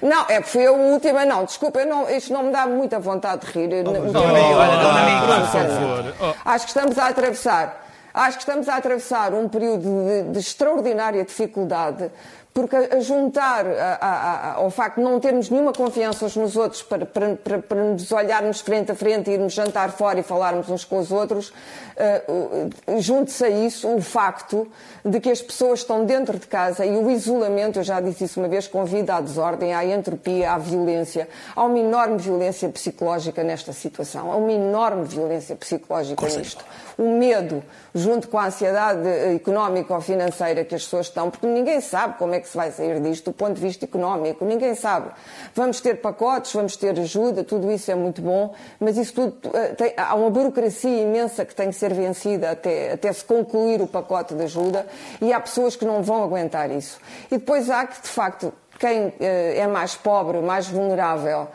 [0.00, 3.44] Não, é que foi a última, não, desculpa, não, isto não me dá muita vontade
[3.44, 3.84] de rir.
[3.84, 6.34] Oh, não, olha, dona Amiga, por favor.
[6.46, 11.24] Acho que estamos a atravessar Acho que estamos a atravessar um período de, de extraordinária
[11.24, 12.10] dificuldade
[12.58, 16.82] porque a juntar a, a, ao facto de não termos nenhuma confiança uns nos outros
[16.82, 20.84] para, para, para, para nos olharmos frente a frente, irmos jantar fora e falarmos uns
[20.84, 24.66] com os outros, uh, junte-se a isso o facto
[25.04, 28.40] de que as pessoas estão dentro de casa e o isolamento, eu já disse isso
[28.40, 31.28] uma vez, convida à desordem, à entropia, à violência.
[31.54, 36.64] Há uma enorme violência psicológica nesta situação, há uma enorme violência psicológica nisto.
[36.98, 37.62] O medo,
[37.94, 42.34] junto com a ansiedade económica ou financeira que as pessoas estão, porque ninguém sabe como
[42.34, 45.10] é que se vai sair disto do ponto de vista económico, ninguém sabe.
[45.54, 49.74] Vamos ter pacotes, vamos ter ajuda, tudo isso é muito bom, mas isso tudo uh,
[49.76, 53.86] tem, há uma burocracia imensa que tem que ser vencida até, até se concluir o
[53.86, 54.86] pacote de ajuda
[55.20, 56.98] e há pessoas que não vão aguentar isso.
[57.30, 61.48] E depois há que, de facto, quem uh, é mais pobre, mais vulnerável,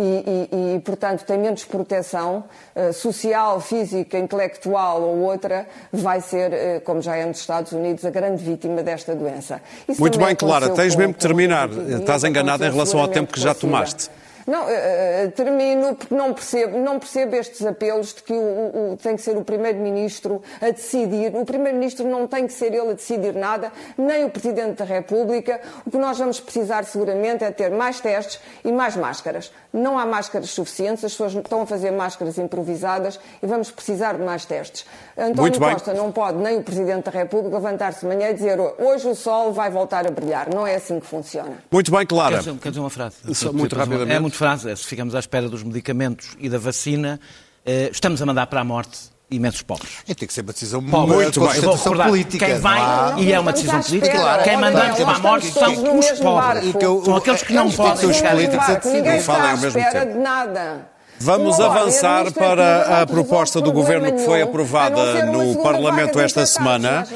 [0.00, 6.50] e, e, e, portanto, tem menos proteção uh, social, física, intelectual ou outra, vai ser,
[6.52, 9.60] uh, como já é nos Estados Unidos, a grande vítima desta doença.
[9.86, 11.68] Isso Muito bem, Clara, tens mesmo que terminar.
[11.70, 14.10] Estás enganada em relação ao tempo que já tomaste.
[14.50, 18.96] Não, eh, termino porque não percebo, não percebo estes apelos de que o, o- o-
[18.96, 21.34] tem que ser o Primeiro-Ministro a decidir.
[21.36, 25.60] O Primeiro-Ministro não tem que ser ele a decidir nada, nem o Presidente da República.
[25.86, 29.52] O que nós vamos precisar seguramente é ter mais testes e mais máscaras.
[29.72, 34.22] Não há máscaras suficientes, as pessoas estão a fazer máscaras improvisadas e vamos precisar de
[34.24, 34.84] mais testes.
[35.16, 35.72] António Muito bem.
[35.72, 39.14] Costa não pode, nem o Presidente da República, levantar-se de manhã e dizer hoje o
[39.14, 40.52] sol vai voltar a brilhar.
[40.52, 41.52] Não é assim que funciona.
[41.70, 42.38] Muito bem, Quer Clara.
[42.38, 43.16] dizer, quer dizer uma frase?
[43.32, 44.16] Só muito Uma- rapidamente.
[44.16, 44.70] É muito frase.
[44.70, 47.20] é, Se ficamos à espera dos medicamentos e da vacina,
[47.64, 48.98] eh, estamos a mandar para a morte
[49.30, 49.92] imensos pobres.
[50.08, 51.14] E tem que ser uma decisão Pobres.
[51.16, 52.46] muito recordar, política.
[52.46, 54.42] quem vai, não há- e é uma Não decisão política, espera.
[54.42, 56.64] quem mandamos para a morte são os pobres.
[56.64, 58.88] E São aqueles que não podem mesmo políticos a barco.
[58.88, 59.20] Ninguém decidirem.
[59.20, 60.12] está Falem à ao mesmo tempo.
[60.12, 60.88] de nada.
[61.22, 66.46] Vamos Uma avançar administrativa para a proposta do Governo que foi aprovada no Parlamento esta
[66.46, 67.06] semana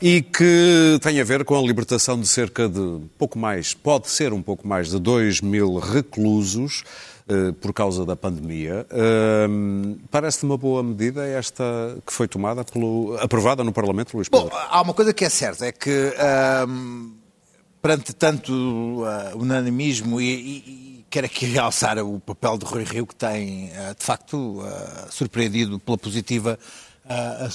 [0.00, 4.32] e que tem a ver com a libertação de cerca de pouco mais, pode ser
[4.32, 6.82] um pouco mais de 2 mil reclusos
[7.28, 8.84] eh, por causa da pandemia.
[9.48, 11.62] Hum, Parece-te uma boa medida esta
[12.04, 14.58] que foi tomada pelo, aprovada no Parlamento, Luís Bom, Pedro?
[14.58, 17.12] há uma coisa que é certa, é que ahm,
[17.80, 23.14] perante tanto ah, unanimismo e, e quero aqui realçar o papel de Rui Rio, que
[23.14, 26.58] tem, ah, de facto, ah, surpreendido pela positiva.
[27.06, 27.48] ah,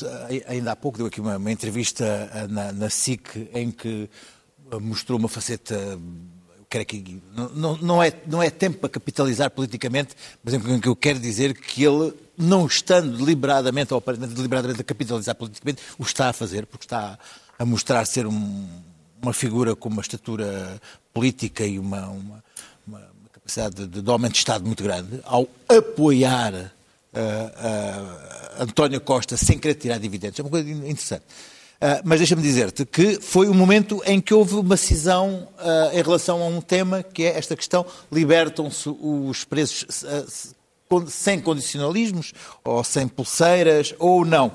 [0.47, 4.07] ainda há pouco deu aqui uma, uma entrevista na, na SIC em que
[4.79, 5.99] mostrou uma faceta
[6.69, 10.95] quero aqui, não, não- é, não é tempo para capitalizar politicamente, mas em que eu
[10.97, 16.27] quero dizer que ele, não estando deliberadamente ou aparentemente deliberadamente a capitalizar politicamente, o está
[16.27, 17.17] a fazer, porque está
[17.57, 18.67] a mostrar ser um-
[19.21, 20.79] uma figura com uma estatura
[21.13, 22.43] política e uma- uma
[23.47, 26.71] capacidade de, de homem de Estado muito grande, ao apoiar
[27.13, 27.51] ah,
[28.59, 30.37] ah, António Costa sem querer tirar dividendos.
[30.39, 31.23] É uma coisa interessante.
[31.79, 35.47] Ah, mas deixa-me dizer-te que foi o momento em que houve uma cisão
[35.93, 39.45] em relação a um tema que é esta questão: libertam-se os
[40.89, 42.33] con- sem condicionalismos,
[42.63, 44.51] ou sem pulseiras, ou não.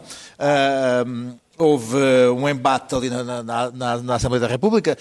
[1.58, 1.96] Houve
[2.34, 4.98] um embate ali na, na- na- na Assembleia da República.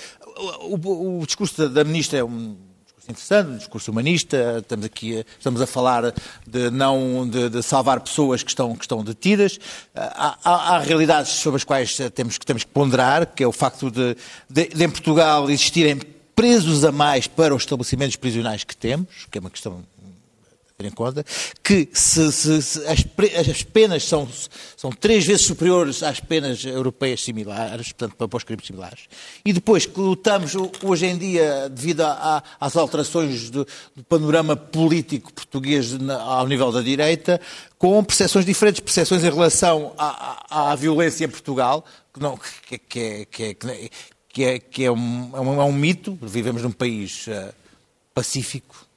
[0.69, 2.55] O, o- o discurso da, da ministra é um
[3.01, 4.57] discurso interessante, um discurso humanista.
[4.59, 6.13] Estamos aqui, estamos a falar
[6.47, 9.59] de não de, de salvar pessoas que estão que estão detidas.
[9.95, 13.51] Há, há- há realidades sobre as quais temos que temos que ponderar, que é o
[13.51, 14.15] facto de,
[14.49, 15.99] de- de em Portugal existirem
[16.35, 19.83] presos a mais para os estabelecimentos prisionais que temos, que é uma questão
[20.81, 21.23] ter em conta
[21.63, 23.05] que se, se- se as,
[23.49, 24.27] as penas são,
[24.75, 29.01] são três vezes superiores às penas europeias similares, portanto, para, para os crimes similares,
[29.45, 33.65] e depois que lutamos ho- hoje em dia, devido a- a- às alterações do,
[33.95, 37.39] do panorama político português na- ao nível da direita,
[37.77, 42.77] com percepções diferentes, percepções em relação à, à- à violência em Portugal, que, não, que,
[42.77, 43.89] que é, que, é, que é-
[44.33, 47.53] que é, que é um, é um- é um mito, vivemos num país eh,
[48.13, 48.90] pacífico, Uh,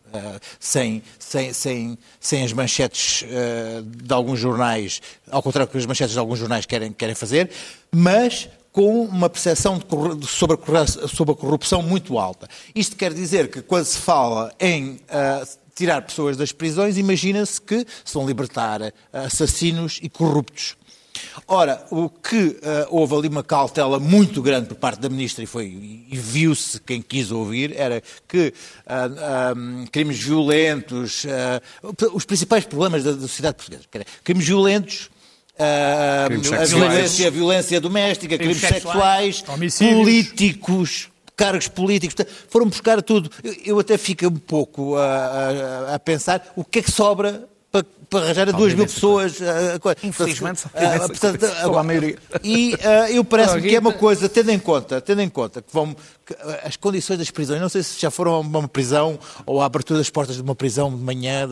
[0.59, 5.01] sem, sem, sem, sem as manchetes uh, de alguns jornais,
[5.31, 7.51] ao contrário que as manchetes de alguns jornais querem, querem fazer,
[7.93, 12.49] mas com uma percepção de sobre, a sobre a corrupção muito alta.
[12.75, 15.47] Isto quer dizer que quando se fala em uh,
[15.77, 20.77] tirar pessoas das prisões, imagina-se que se vão libertar uh, assassinos e corruptos.
[21.47, 25.47] Ora, o que eh, houve ali uma cautela muito grande por parte da ministra e
[25.47, 28.53] foi e viu-se quem quis ouvir era que
[28.87, 29.53] ah,
[29.93, 31.61] crimes violentos, ah,
[32.13, 33.85] os principais problemas da, da sociedade portuguesa,
[34.23, 35.11] crimes violentos,
[36.27, 43.01] Crimes a violência, a violência doméstica, crimes, Crimes sexuais, sexuais, políticos, cargos políticos, foram buscar
[43.03, 43.31] tudo.
[43.43, 45.05] Eu, eu até fico um pouco a,
[45.91, 47.49] a- a pensar o que é que sobra
[48.19, 49.35] para, arranjar a duas mil imensa pessoas.
[49.43, 49.97] ah, coisa.
[50.03, 51.47] Infelizmente, só Ah, portanto.
[51.67, 52.17] Ou a maioria.
[52.43, 55.73] E ah, eu parece-me que é uma coisa, tendo em conta, tendo em conta que
[55.73, 55.95] vão
[56.41, 59.67] ah, as condições das prisões, não sei se já foram a uma prisão ou a
[59.67, 61.51] abertura das portas de uma prisão de manhã,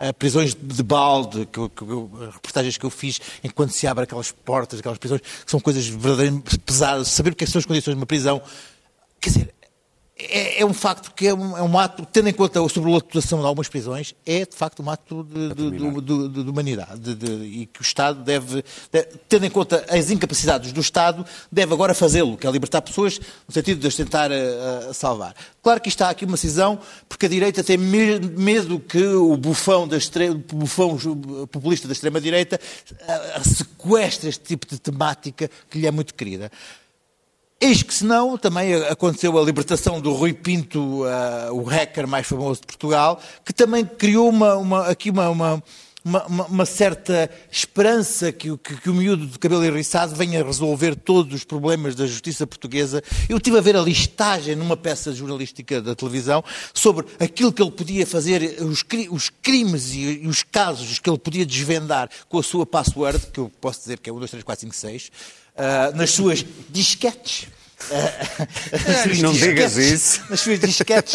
[0.00, 4.04] ah, prisões de balde, que, eu- que eu- reportagens que eu fiz enquanto se abre
[4.04, 7.58] aquelas portas, aquelas prisões, que são coisas verdadeiramente pesadas, saber o que é que são
[7.58, 8.42] as condições de uma prisão.
[9.20, 9.53] Quer dizer,
[10.16, 13.40] é, é um facto que é um, é um ato, tendo em conta a sobrelotação
[13.40, 17.00] de algumas prisões, é de facto um ato de, de, de- de- de- de humanidade
[17.00, 21.26] de- de- e que o Estado deve, de- tendo em conta as incapacidades do Estado,
[21.50, 24.36] deve agora fazê-lo, que é libertar pessoas no sentido de as tentar eh,
[24.88, 25.34] eh, salvar.
[25.60, 29.88] Claro que está aqui uma cisão, porque a direita tem me- medo que o bufão,
[29.88, 30.96] da extre- o bufão
[31.50, 32.60] populista da extrema-direita
[33.08, 36.52] eh, sequestre este tipo de temática que lhe é muito querida.
[37.60, 42.60] Eis que senão também aconteceu a libertação do Rui Pinto, ah, o hacker mais famoso
[42.60, 45.62] de Portugal, que também criou uma, uma- aqui uma, uma,
[46.04, 51.32] uma, uma- certa esperança que, que, que o miúdo de cabelo enriçado venha resolver todos
[51.32, 53.02] os problemas da justiça portuguesa.
[53.30, 57.70] Eu estive a ver a listagem numa peça jornalística da televisão sobre aquilo que ele
[57.70, 62.42] podia fazer, os, os crimes e, e os casos que ele podia desvendar com a
[62.42, 65.10] sua password, que eu posso dizer que é 1, 2, 3, 4, 5, 6,
[65.56, 67.46] ah, nas suas disquetes.
[67.90, 70.22] Nas suas Não digas disquetes- isso.
[70.30, 71.14] Nas suas disquetes.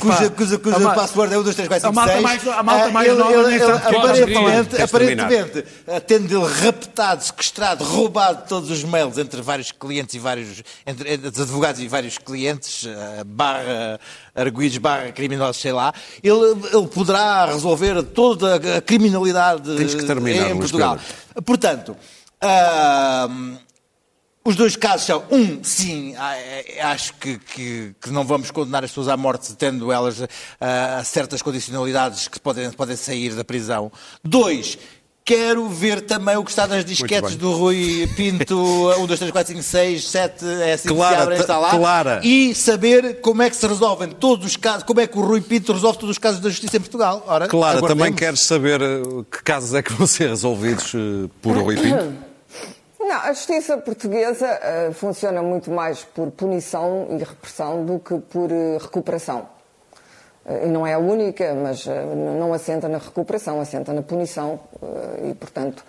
[0.00, 2.22] Cuja, cuja, cuja a password é 1, 2, 3, 4, a 5, malta 6.
[2.22, 4.82] mais- a malta mais Ah, ele- nova ele- nem ele sabe o que é aparentemente,
[4.82, 5.64] aparentemente,
[6.06, 11.28] tendo ele raptado, sequestrado, roubado todos os mails entre vários clientes e vários, entre, entre
[11.28, 14.00] os advogados e vários clientes, ah, barra
[14.34, 16.34] arguídos, barra criminosos, sei lá, ele,
[16.72, 20.98] ele poderá resolver toda a criminalidade Tens que terminar, em Luís Portugal.
[21.44, 21.94] Portanto,
[24.44, 28.82] os dois casos são, um, sim, ah, é, acho que, que, que não vamos condenar
[28.82, 30.22] as pessoas à morte tendo elas
[30.58, 33.92] ah, certas condicionalidades que podem, podem sair da prisão.
[34.24, 34.78] Dois,
[35.22, 38.56] quero ver também o que está nas disquetes do Rui Pinto,
[38.98, 41.70] 1, 2, 3, 4, 5, 6, 7, é assim que Clara, se abrem, está lá.
[41.70, 42.20] Clara.
[42.24, 45.42] E saber como é que se resolvem todos os casos, como é que o Rui
[45.42, 47.22] Pinto resolve todos os casos da justiça em Portugal.
[47.26, 51.58] Ora, Clara, também queres saber eh, que casos é que vão ser resolvidos eh, por
[51.58, 52.27] Rui Pinto?
[53.08, 58.52] Não, a justiça portuguesa eh, funciona muito mais por punição e repressão do que por
[58.52, 59.48] eh, recuperação.
[60.62, 61.86] E não é a única, mas
[62.38, 64.58] não assenta na recuperação, assenta na punição
[65.22, 65.84] e, portanto,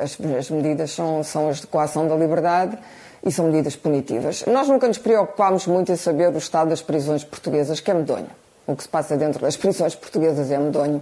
[0.00, 2.76] as, as medidas são, são as de coação da liberdade
[3.24, 4.44] e são medidas punitivas.
[4.46, 8.30] Nós nunca nos preocupámos muito em saber o estado das prisões portuguesas, que é medonho.
[8.66, 11.00] O que se passa dentro das prisões portuguesas é medonho.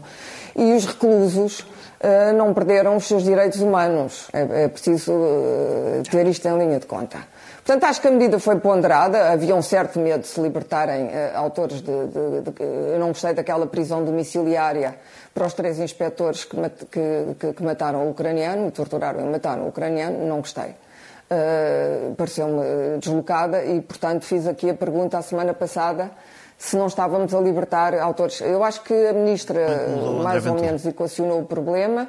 [0.55, 1.65] E os reclusos
[2.37, 4.29] não perderam os seus direitos humanos.
[4.33, 7.19] É, é preciso eh, ter isto em linha de conta.
[7.65, 9.31] Portanto, acho que a medida foi ponderada.
[9.33, 13.33] Havia um certo medo de se libertarem eh, autores de, de- de- Eu não gostei
[13.33, 14.97] daquela prisão domiciliária
[15.33, 16.57] para os três inspectores que,
[16.91, 20.27] que- que- mataram o ucraniano, torturaram e mataram o ucraniano.
[20.27, 20.75] Não gostei.
[21.31, 26.11] Uh, pareceu-me deslocada e, portanto, fiz aqui a pergunta a semana passada
[26.65, 28.41] se não estávamos a libertar autores.
[28.41, 29.61] Eu acho que a Ministra
[30.23, 32.09] mais ou menos equacionou o problema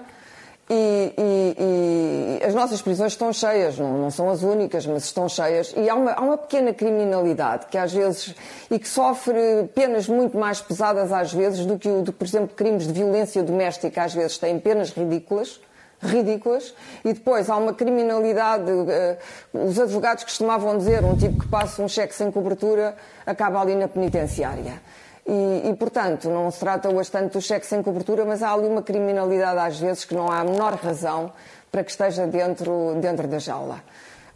[0.69, 5.27] e, e- e as nossas prisões estão cheias, não, não são as únicas, mas estão
[5.27, 5.73] cheias.
[5.75, 8.33] E há uma, há uma pequena criminalidade que às vezes
[8.71, 12.55] e que sofre penas muito mais pesadas às vezes do que, o, do, por exemplo,
[12.55, 15.59] crimes de violência doméstica às vezes têm penas ridículas
[16.05, 16.73] ridículas.
[17.03, 19.17] E depois há uma criminalidade eh,
[19.53, 23.87] os advogados costumavam dizer um tipo que passa um cheque sem cobertura acaba ali na
[23.87, 24.81] penitenciária.
[25.27, 28.67] E, e, portanto não se trata hoje tanto do cheque sem cobertura mas há ali
[28.67, 31.33] uma criminalidade às vezes que não há a menor razão
[31.71, 33.81] para que esteja dentro, dentro da jaula.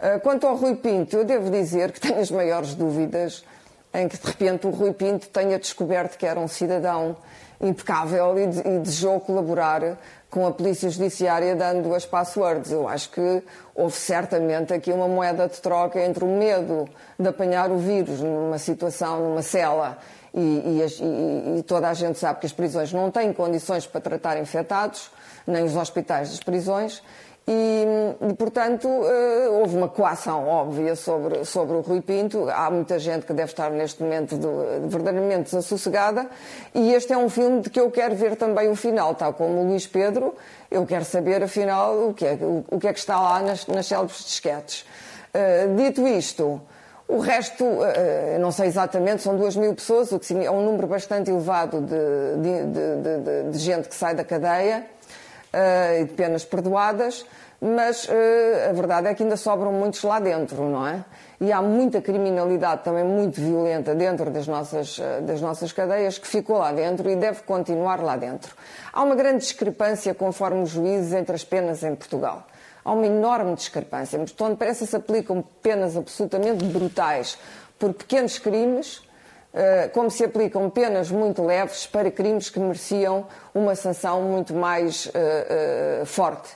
[0.02, 3.44] Eh, quanto ao Rui Pinto eu devo dizer que tenho as maiores dúvidas
[3.94, 7.18] em que de repente o Rui Pinto tenha descoberto que era um cidadão
[7.62, 9.98] impecável e, de- e desejou colaborar
[10.30, 12.72] com a Polícia Judiciária dando as passwords.
[12.72, 13.44] Eu acho que
[13.76, 18.58] houve certamente aqui uma moeda de troca entre o medo de apanhar o vírus numa
[18.58, 19.98] situação, numa cela,
[20.34, 24.38] e, e e toda a gente sabe que as prisões não têm condições para tratar
[24.40, 25.10] infectados,
[25.48, 27.02] nem os hospitais das prisões,
[27.52, 32.48] e, portanto, eh, houve uma coação óbvia sobre, sobre o Rui Pinto.
[32.48, 36.28] Há muita gente que deve estar neste momento do- verdadeiramente desassossegada.
[36.76, 39.62] E este é um filme de que eu quero ver também o final, tal como
[39.62, 40.36] o Luís Pedro.
[40.70, 43.66] Eu quero saber, afinal, o que é, o, o que, é que está lá nas,
[43.66, 44.86] nas célebres disquetes.
[45.34, 46.62] Eh, dito isto,
[47.08, 47.64] o resto,
[47.96, 51.82] eh, não sei exatamente, são duas mil pessoas, o que é um número bastante elevado
[51.82, 51.96] de,
[52.42, 54.86] de- de- de- de- de gente que sai da cadeia
[56.00, 57.26] e de penas perdoadas,
[57.62, 61.04] mas eh, a verdade é que ainda sobram muitos lá dentro, não é?
[61.42, 66.28] E há muita criminalidade também muito violenta dentro das nossas, eh, das nossas cadeias que
[66.28, 68.56] ficou lá dentro e deve continuar lá dentro.
[68.94, 72.46] Há uma grande discrepância, conforme os juízes, entre as penas em Portugal.
[72.84, 74.20] Há uma enorme discrepância.
[74.20, 77.38] Onde parece que se aplicam penas absolutamente brutais
[77.78, 79.02] por pequenos crimes,
[79.54, 85.10] eh, como se aplicam penas muito leves para crimes que mereciam uma sanção muito mais
[85.14, 86.50] eh, eh, forte.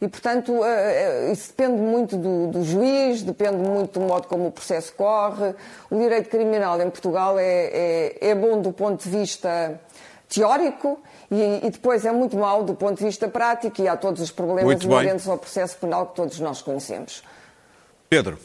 [0.00, 4.46] E, portanto, eh, eh, isso depende muito do, do juiz, depende muito do modo como
[4.46, 5.54] o processo corre.
[5.90, 9.80] O direito criminal em Portugal é, é, é bom do ponto de vista
[10.28, 14.20] teórico e, e depois é muito mau do ponto de vista prático e há todos
[14.22, 17.22] os problemas inerentes ao processo penal que todos nós conhecemos.
[18.08, 18.38] Pedro.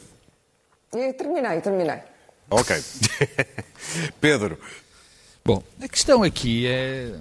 [0.92, 2.00] E terminei, terminei.
[2.50, 2.76] Ok.
[4.20, 4.58] Pedro.
[5.44, 7.12] Bom, a questão aqui é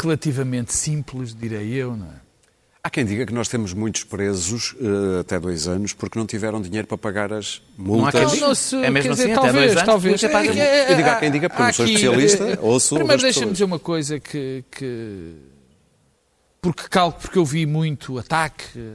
[0.00, 2.28] relativamente simples, direi eu, não é?
[2.82, 6.62] Há quem diga que nós temos muitos presos eh, até dois anos porque não tiveram
[6.62, 8.40] dinheiro para pagar as multas.
[8.40, 10.20] Não, não se, É mesmo quer dizer, assim, até talvez, dois anos, talvez.
[10.20, 12.44] podia pagar É é- Eu digo há quem diga, porque eu não sou aqui- especialista,
[12.44, 15.34] é- ouço Primeiro deixa-me dizer uma coisa que, que
[16.62, 18.94] porque calco, porque eu vi muito ataque eh,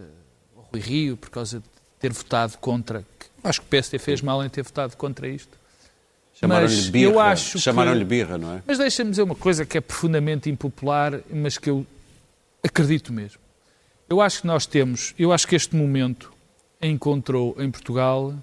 [0.55, 1.65] ao Rui Rio por causa de
[1.99, 3.05] ter votado contra.
[3.43, 5.57] Acho que o PSD fez mal em ter votado contra isto.
[6.43, 7.11] Chamaram-lhe birra.
[7.11, 8.63] eu acho que- Chamaram-lhe birra, não é?
[8.65, 11.85] Mas deixa-me dizer uma coisa que é profundamente impopular, mas que eu
[12.63, 13.39] acredito mesmo.
[14.09, 16.31] Eu acho que nós temos, eu acho que este momento
[16.81, 18.33] encontrou em Portugal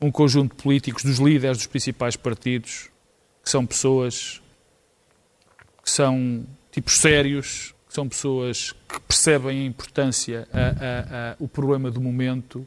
[0.00, 2.88] um conjunto de políticos, dos líderes dos principais partidos,
[3.42, 4.40] que são pessoas
[5.82, 11.46] que são tipos sérios, que são pessoas que percebem a importância, a- a- a- o
[11.46, 12.66] problema do momento,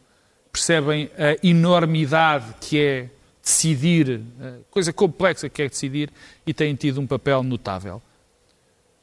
[0.51, 3.09] percebem a enormidade que é
[3.47, 6.09] decidir, a coisa complexa que é decidir,
[6.45, 8.01] e têm tido um papel notável.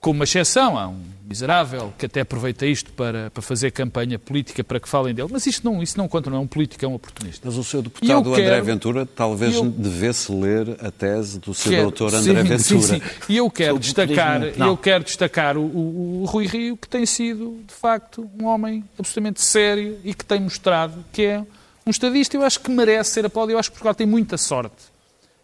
[0.00, 4.62] Com uma exceção, há um miserável que até aproveita isto para, para fazer campanha política
[4.62, 6.86] para que falem dele, mas isto não, isso não conta, não é um político, é
[6.86, 7.40] um oportunista.
[7.42, 11.70] Mas o seu deputado André quero- Ventura talvez eu- devesse ler a tese do seu
[11.72, 12.58] Quero- doutor André sim, Ventura.
[12.58, 13.00] sim, sim.
[13.30, 14.66] E eu quero destacar, não.
[14.66, 18.84] eu quero destacar o, o- o Rui Rio, que tem sido, de facto, um homem
[18.98, 21.42] absolutamente sério e que tem mostrado que é
[21.86, 22.36] um estadista.
[22.36, 23.54] Eu acho que merece ser aplaudido.
[23.56, 24.76] Eu acho que Portugal tem muita sorte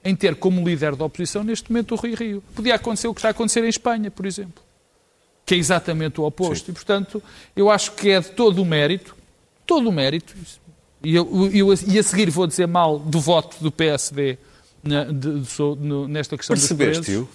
[0.05, 2.43] em ter como líder da oposição, neste momento, o Rui Rio.
[2.55, 4.63] Podia acontecer o que está a acontecer em Espanha, por exemplo,
[5.45, 6.71] que é exatamente o oposto.
[6.71, 7.23] E, portanto,
[7.55, 9.15] eu acho que é de todo o mérito,
[9.67, 10.35] todo o mérito,
[11.05, 14.39] e eu, eu- e a seguir vou dizer mal do voto do PSD
[14.83, 17.07] na- de- de- no- nesta questão dos presos.
[17.07, 17.29] Percebeste-o?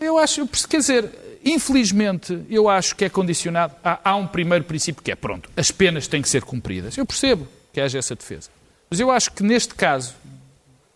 [0.00, 1.10] Eu acho, quer dizer,
[1.44, 3.74] infelizmente, eu acho que é condicionado.
[3.82, 6.96] Há um primeiro princípio que é, pronto, as penas têm que ser cumpridas.
[6.96, 8.50] Eu percebo que haja essa defesa.
[8.90, 10.14] Mas eu acho que neste caso,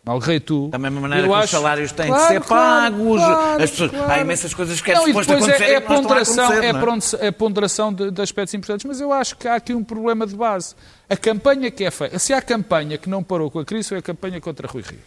[0.04, 0.68] Malrei tu.
[0.68, 3.62] Da mesma maneira eu que os acho- salários têm Claro, de ser claro, pagos, claro,
[3.64, 6.52] as pessoas- há imensas coisas que é Não, suposto depois acontecer é, é a ponderação,
[6.52, 6.80] é, não
[7.22, 7.26] é?
[7.26, 10.36] é ponderação de, de aspectos importantes, mas eu acho que há aqui um problema de
[10.36, 10.76] base.
[11.10, 13.98] A campanha que é feita, se há campanha que não parou com a crise, foi
[13.98, 15.00] a campanha contra Rui Rio.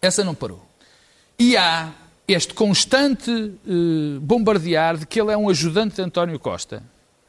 [0.00, 0.66] Essa não parou.
[1.38, 1.90] E há
[2.26, 6.82] este constante eh, bombardear de que ele é um ajudante de António Costa,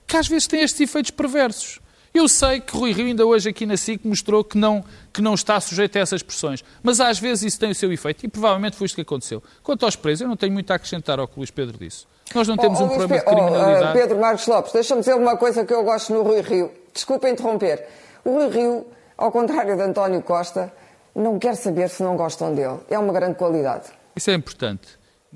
[0.07, 1.79] que às vezes tem estes efeitos perversos.
[2.13, 5.33] Eu sei que Rui Rio ainda hoje aqui na SIC mostrou que não, que não
[5.33, 8.75] está sujeito a essas pressões, mas às vezes isso tem o seu efeito e provavelmente
[8.75, 9.41] foi isto que aconteceu.
[9.63, 12.05] Quanto aos presos, eu não tenho muito a acrescentar ao que o Luís Pedro disse.
[12.35, 13.85] Nós não temos Oh, um oh, Luís problema de Pe- oh, criminalidade.
[13.85, 16.71] ah, Pedro Marcos Lopes, deixa-me dizer uma coisa que eu gosto no Rui Rio.
[16.93, 17.83] Desculpa interromper.
[18.23, 18.85] O Rui Rio,
[19.17, 20.71] ao contrário de António Costa,
[21.15, 22.77] não quer saber se não gostam dele.
[22.89, 23.85] É uma grande qualidade.
[24.15, 24.87] Isso é importante.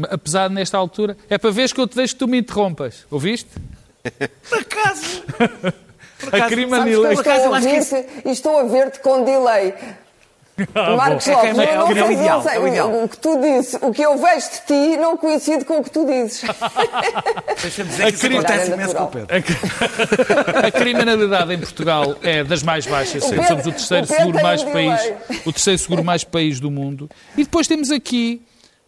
[0.10, 3.06] Apesar de, nesta altura, é para veres que eu te deixo que tu me interrompas.
[3.10, 3.50] Ouviste?
[4.48, 5.24] Por acaso,
[6.32, 7.20] A criminalidade.
[7.20, 9.74] Acaso, Estou eu a acho que ouvir-te e estou a ver-te com delay.
[10.98, 13.08] Marcos É que é Lopes, não é o sei, ideal, não sei, é o o,
[13.10, 16.04] que tu dizes, o que eu vejo de ti não coincide com o que tu
[16.04, 16.42] dizes.
[17.62, 19.08] deixa-me dizer que isso querida- acontece É imenso com o.
[19.08, 19.28] Pedro.
[20.66, 23.24] A criminalidade em Portugal é das mais baixas.
[23.24, 23.30] O.
[23.30, 25.18] Pedro- Somos o terceiro o seguro mais um país, delay.
[25.46, 27.08] o terceiro seguro mais país do mundo.
[27.38, 28.42] E depois temos aqui,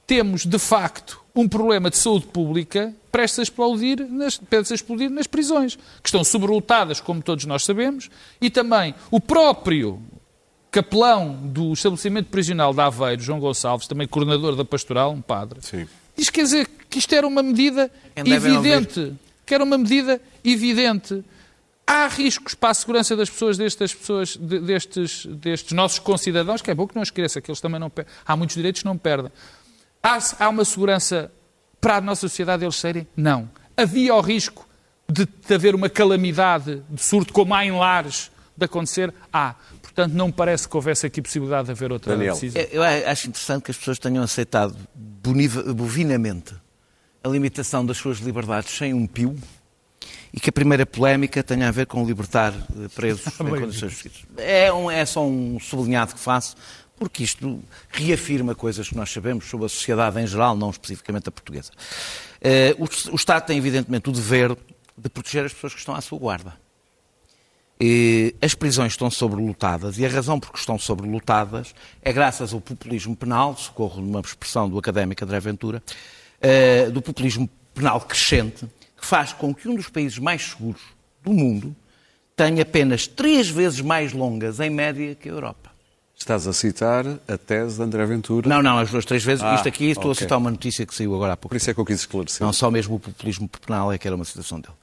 [0.08, 5.10] temos de facto um problema de saúde pública prestes a explodir nas, prestes a explodir
[5.10, 8.10] nas prisões, que estão sobrelotadas, como todos nós sabemos,
[8.42, 10.02] e também o próprio
[10.72, 15.88] capelão do estabelecimento prisional de Aveiro, João Gonçalves, também coordenador da pastoral, um padre, Sim.
[16.16, 19.14] diz quer dizer que isto era uma medida Quem devem evidente,
[19.46, 21.24] que era uma medida evidente.
[21.88, 26.70] Há riscos para a segurança das pessoas, destas pessoas, de- destes, destes nossos concidadãos, que
[26.70, 28.14] é bom que não esqueça que eles também não perdem.
[28.28, 29.32] Há muitos direitos que não perdem.
[30.04, 31.32] Há, há uma segurança
[31.82, 33.08] para a nossa sociedade eles serem?
[33.16, 33.50] Não.
[33.78, 34.68] Havia o risco
[35.10, 39.14] de, de haver uma calamidade de surto, como há em lares, de acontecer?
[39.32, 39.56] Há.
[39.82, 42.34] Portanto, não parece que houvesse aqui possibilidade de haver outra Daniel.
[42.34, 42.62] decisão.
[42.72, 44.76] Eu acho interessante que as pessoas tenham aceitado
[45.74, 46.54] bovinamente
[47.24, 49.36] a limitação das suas liberdades sem um pio
[50.32, 54.24] e que a primeira polémica tenha a ver com libertar eh, presos em condições justiças.
[54.38, 56.56] É, um- é só um sublinhado que faço,
[57.00, 61.32] porque isto reafirma coisas que nós sabemos sobre a sociedade em geral, não especificamente a
[61.32, 61.72] portuguesa.
[62.42, 64.56] Eh, o, Estado tem, evidentemente, o dever
[64.98, 66.54] de proteger as pessoas que estão à sua guarda.
[67.80, 72.60] Eh, as prisões estão sobrelotadas e a razão por que estão sobrelotadas é graças ao
[72.60, 75.82] populismo penal, socorro numa expressão do académico André Ventura,
[76.42, 78.68] eh, do populismo penal crescente,
[79.00, 80.82] que faz com que um dos países mais seguros
[81.24, 81.74] do mundo
[82.36, 85.69] tenha penas três vezes mais longas, em média, que a Europa.
[86.20, 88.48] Estás a citar a tese de André Ventura.
[88.48, 89.44] Não, não, as duas, três vezes.
[89.44, 90.12] Ah, Isto aqui, estou ok.
[90.12, 91.50] a citar uma notícia que saiu agora há pouco.
[91.50, 92.46] Por isso é que eu quis esclarecer.
[92.46, 94.74] Não só mesmo o populismo penal é que era uma citação dele.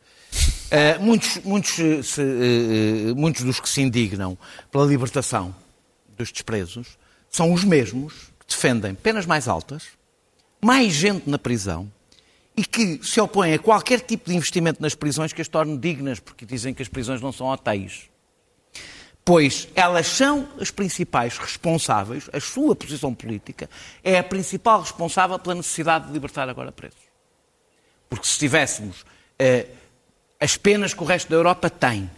[0.70, 4.36] Eh, muitos, muitos, eh, se, eh, muitos dos que se indignam
[4.72, 5.54] pela libertação
[6.16, 6.98] dos despresos
[7.30, 9.84] são os mesmos que defendem penas mais altas,
[10.60, 11.90] mais gente na prisão
[12.56, 16.18] e que se opõem a qualquer tipo de investimento nas prisões que as torne dignas,
[16.18, 18.08] porque dizem que as prisões não são hotéis.
[19.26, 23.68] Pois elas são as principais responsáveis, a sua posição política
[24.04, 27.00] é a principal responsável pela necessidade de libertar agora presos.
[28.08, 29.04] Porque se tivéssemos
[29.36, 29.66] eh,
[30.38, 32.08] as penas que o resto da Europa tem,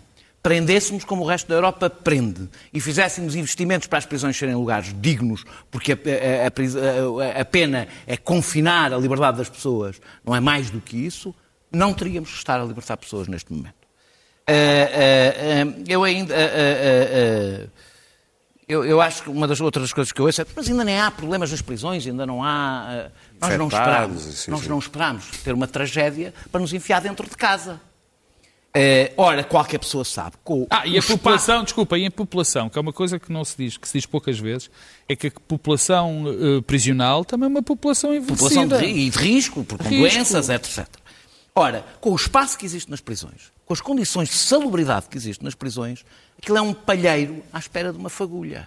[0.43, 4.95] prendêssemos como o resto da Europa prende e fizéssemos investimentos para as prisões serem lugares
[5.01, 10.41] dignos, porque a, a- a a pena é confinar a liberdade das pessoas, não é
[10.41, 11.35] mais do que isso,
[11.73, 13.78] não teríamos que estar a libertar pessoas neste momento.
[14.49, 16.35] Ah, ah, ah, eu ainda.
[18.69, 20.99] eu, eu acho que uma das outras coisas que eu ouço é mas ainda nem
[21.01, 23.07] há problemas nas prisões, ainda não há.
[23.07, 24.39] ah, nós não Infectados, esperamos.
[24.41, 24.69] sim, nós sim.
[24.69, 27.81] não esperamos ter uma tragédia para nos enfiar dentro de casa.
[28.75, 30.37] Eh, ora, qualquer pessoa sabe.
[30.45, 33.33] Com Ah, e a espaço- população, desculpa, e a população, que é uma coisa que
[33.33, 34.71] não se diz, que se diz poucas vezes,
[35.09, 39.01] é que a população eh, prisional também é uma população população de, envelhecida.
[39.01, 40.15] e de risco, por, com Risco.
[40.17, 40.87] doenças, etc.
[41.55, 45.45] Ora, com o espaço que existe nas prisões, com as condições de salubridade que existe
[45.45, 46.03] nas prisões,
[46.39, 48.67] aquilo é um palheiro à espera de uma fagulha.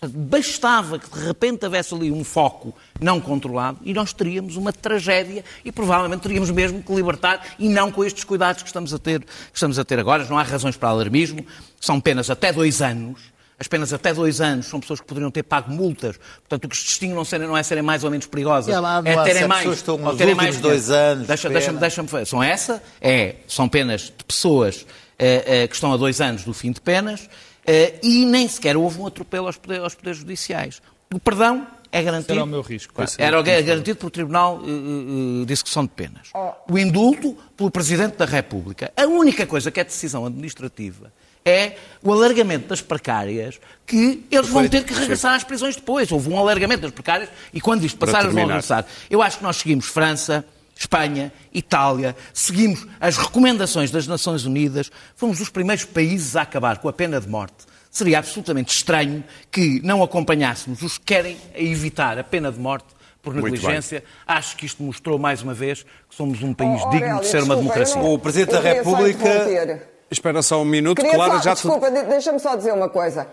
[0.00, 4.72] Portanto, bastava que de repente houvesse ali um foco não controlado e nós teríamos uma
[4.72, 8.98] tragédia e provavelmente teríamos mesmo que libertar e não com estes cuidados que estamos a
[8.98, 10.24] ter, que estamos a ter agora.
[10.24, 11.46] Não há razões para alarmismo,
[11.78, 13.33] são penas até dois anos.
[13.58, 16.18] As penas até dois anos são pessoas que poderiam ter pago multas.
[16.40, 18.74] Portanto, o que os distingue não, serem, não é serem mais ou menos perigosas.
[18.74, 19.60] E lá não é terem se as mais.
[19.60, 22.26] pessoas estão ou nos terem mais dois anos Deixa, deixa-me, deixa-me fazer.
[22.26, 24.84] São essa, é, são penas de pessoas
[25.18, 27.28] eh, eh, que estão a dois anos do fim de penas
[27.64, 30.82] eh, e nem sequer houve um atropelo aos poderes, aos poderes judiciais.
[31.12, 32.32] O perdão é garantido.
[32.32, 33.00] Era o meu risco.
[33.00, 36.30] É Era garantido pelo Tribunal de Execução de Penas.
[36.68, 38.92] O indulto pelo Presidente da República.
[38.96, 41.12] A única coisa que é decisão administrativa
[41.44, 46.10] é o alargamento das precárias que eles vão ter que regressar às prisões depois.
[46.10, 48.86] Houve um alargamento das precárias e quando isto passar, eles vão regressar.
[49.10, 50.44] Eu acho que nós seguimos França,
[50.76, 56.88] Espanha, Itália, seguimos as recomendações das Nações Unidas, fomos os primeiros países a acabar com
[56.88, 57.54] a pena de morte.
[57.90, 59.22] Seria absolutamente estranho
[59.52, 62.86] que não acompanhássemos os que querem evitar a pena de morte
[63.22, 64.02] por negligência.
[64.26, 67.26] Acho que isto mostrou mais uma vez que somos um país Oh, digno Aurélio, de
[67.28, 68.02] ser uma desculpa, democracia.
[68.02, 69.93] não- O Presidente da República- interromper.
[70.14, 73.26] Espera só um minuto, Queria Clara só, já desculpa, de- deixa-me só dizer uma coisa.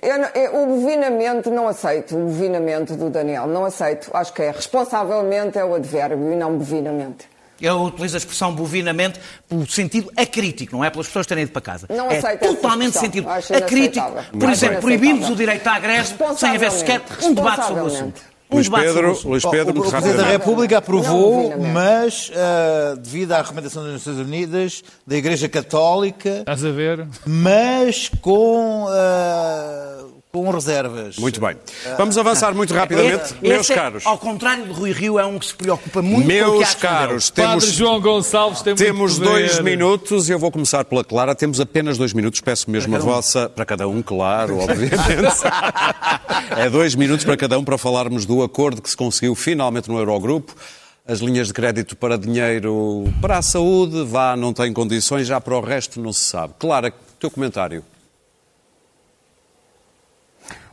[0.00, 4.10] Eu eu- o bovinamento não aceito, o bovinamento do Daniel, não aceito.
[4.12, 7.30] Acho que é responsavelmente é o advérbio e não bovinamente.
[7.60, 11.62] Eu utilizo a expressão bovinamente pelo sentido acrítico, não é pelas pessoas terem ido para
[11.62, 11.86] casa.
[11.88, 14.10] Não é aceito totalmente sentido acrítico.
[14.38, 18.31] Por exemplo, proibimos o direito à greve sem haver sequer um debate sobre o assunto.
[18.52, 19.18] Luís Pedro.
[19.24, 20.26] Luís O- Pedro, o, muito o Presidente da.
[20.30, 26.64] República Não, aprovou, mas ah, devido à recomendação das Nações Unidas, da Igreja Católica, Estás
[26.64, 27.06] a ver?
[27.26, 30.01] mas com, ah,
[30.32, 31.18] com reservas.
[31.18, 31.54] Muito bem.
[31.98, 33.22] Vamos avançar muito rapidamente.
[33.22, 36.00] Esse- Meus esse é, caros, Ao contrário de Rui Rio, é um que se preocupa
[36.00, 37.46] muito com o que meus caros, dele.
[37.48, 37.76] Padre temos...
[37.76, 39.46] João Gonçalves tem Temos muito poder.
[39.48, 41.34] dois minutos e eu vou começar pela Clara.
[41.34, 43.50] Temos apenas dois minutos, peço mesmo a vossa.
[43.50, 44.94] Para cada um, claro, obviamente.
[46.56, 49.98] é dois minutos para cada um para falarmos do acordo que se conseguiu finalmente no
[49.98, 50.54] Eurogrupo.
[51.06, 55.54] As linhas de crédito para dinheiro para a saúde, vá, não tem condições, já para
[55.54, 56.54] o resto não se sabe.
[56.58, 57.84] Clara, teu comentário.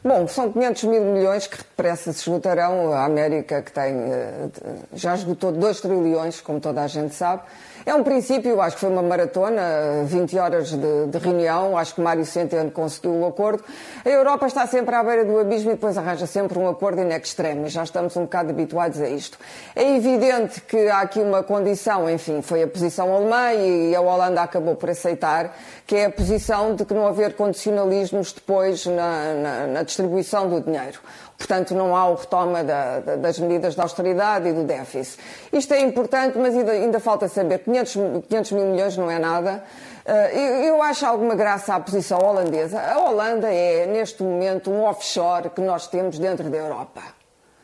[0.01, 2.93] Bom, são 500 mil milhões que depressa se esgotarão.
[2.93, 4.49] A América, que tem, eh,
[4.93, 7.43] já esgotou 2 trilhões, como toda a gente sabe.
[7.89, 12.01] É um princípio, acho que foi uma maratona, 20 horas de, de reunião, acho que
[12.01, 13.63] Mário Centeno conseguiu o acordo.
[14.05, 17.09] A Europa está sempre à beira do abismo e depois arranja sempre um acordo in
[17.09, 17.73] extremis.
[17.73, 19.39] Já estamos um bocado habituados a isto.
[19.75, 24.43] É evidente que há aqui uma condição, enfim, foi a posição alemã e a Holanda
[24.43, 29.67] acabou por aceitar, que é a posição de que não haver condicionalismos depois na, na,
[29.67, 30.99] na distribuição do dinheiro.
[31.39, 35.17] Portanto, não há o retoma da- da- das medidas de austeridade e do déficit.
[35.53, 37.59] Isto é importante, mas ainda, ainda falta saber.
[37.59, 39.63] 500, mil- 500 mil milhões não é nada.
[40.05, 42.79] Eh, eu acho alguma graça à posição holandesa.
[42.81, 47.01] A Holanda é, neste momento, um offshore que nós temos dentro da Europa.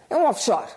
[0.10, 0.72] É um offshore.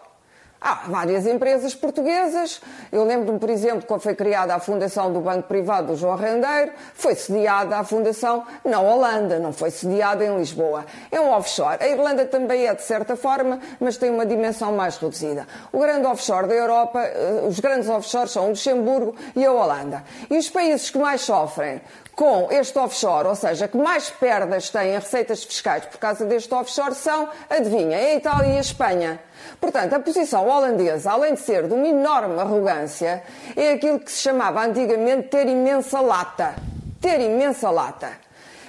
[0.60, 2.60] Há várias empresas portuguesas.
[2.90, 6.72] Eu lembro-me, por exemplo, quando foi criada a Fundação do Banco Privado do João Rendeiro,
[6.94, 10.84] foi sediada a Fundação na Holanda, não foi sediada em Lisboa.
[11.12, 11.78] É um offshore.
[11.80, 15.46] A Irlanda também é, de certa forma, mas tem uma dimensão mais reduzida.
[15.72, 20.02] O grande offshore da Europa, eh, os grandes offshores são o Luxemburgo e a Holanda.
[20.28, 21.80] E os países que mais sofrem
[22.18, 26.52] com este offshore, ou seja, que mais perdas têm em receitas fiscais por causa deste
[26.52, 29.20] offshore, são, adivinha, a Itália e a Espanha.
[29.60, 33.22] Portanto, a posição holandesa, além de ser de uma enorme arrogância,
[33.54, 36.56] é aquilo que se chamava antigamente ter imensa lata.
[37.00, 38.10] Ter imensa lata.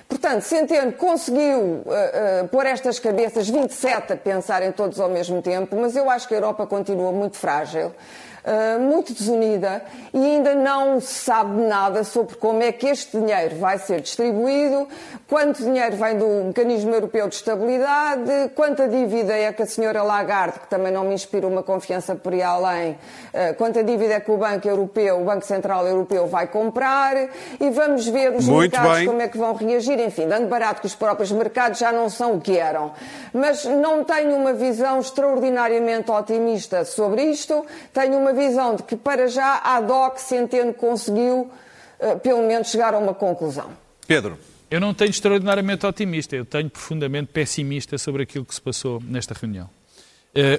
[0.08, 1.82] Portanto, Centeno conseguiu uh,
[2.43, 6.36] uh, pôr estas cabeças 27 a pensarem todos ao mesmo tempo, mas eu acho que
[6.36, 7.91] a Europa continua muito frágil.
[8.40, 9.84] Uh, muito desunida
[10.14, 14.88] e ainda não se sabe nada sobre como é que este dinheiro vai ser distribuído,
[15.28, 20.60] quanto dinheiro vem do Mecanismo Europeu de Estabilidade, quanta dívida é que a senhora Lagarde,
[20.62, 24.32] que também não me inspira uma confiança por aí além, uh, quanta dívida é que
[24.32, 27.16] o Banco Europeu, o Banco Central Europeu vai comprar
[27.60, 29.08] e vamos ver os Muito mercados bem.
[29.08, 32.36] como é que vão reagir, enfim, dando barato que os próprios mercados já não são
[32.36, 32.94] o que eram.
[33.34, 39.27] Mas não tenho uma visão extraordinariamente otimista sobre isto, tenho uma visão de que para
[39.27, 41.51] já a DOC Centeno conseguiu
[41.99, 43.69] uh, pelo menos chegar a uma conclusão.
[44.07, 44.38] Pedro.
[44.71, 49.34] Eu não tenho extraordinariamente otimista, eu tenho profundamente pessimista sobre aquilo que se passou nesta
[49.34, 49.67] reunião.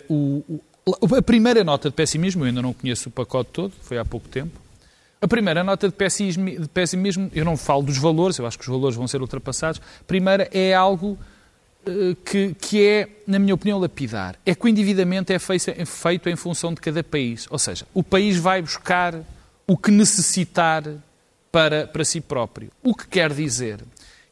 [0.09, 3.73] Uh, o, o, a primeira nota de pessimismo, eu ainda não conheço o pacote todo,
[3.83, 4.59] foi há pouco tempo.
[5.23, 8.65] A primeira nota de pessimismo, de pessimismo, eu não falo dos valores, eu acho que
[8.65, 9.81] os valores vão ser ultrapassados.
[10.01, 11.19] A primeira é algo
[12.25, 14.39] que, que é, na minha opinião, lapidar.
[14.45, 17.47] É que o endividamento é feito, em função de cada país.
[17.51, 19.15] Ou seja, o país vai buscar
[19.67, 20.85] o que necessitar
[21.51, 22.71] para, para si próprio.
[22.83, 23.81] O que quer dizer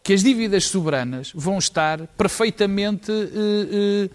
[0.02, 4.10] que as dívidas soberanas vão estar perfeitamente uh, uh,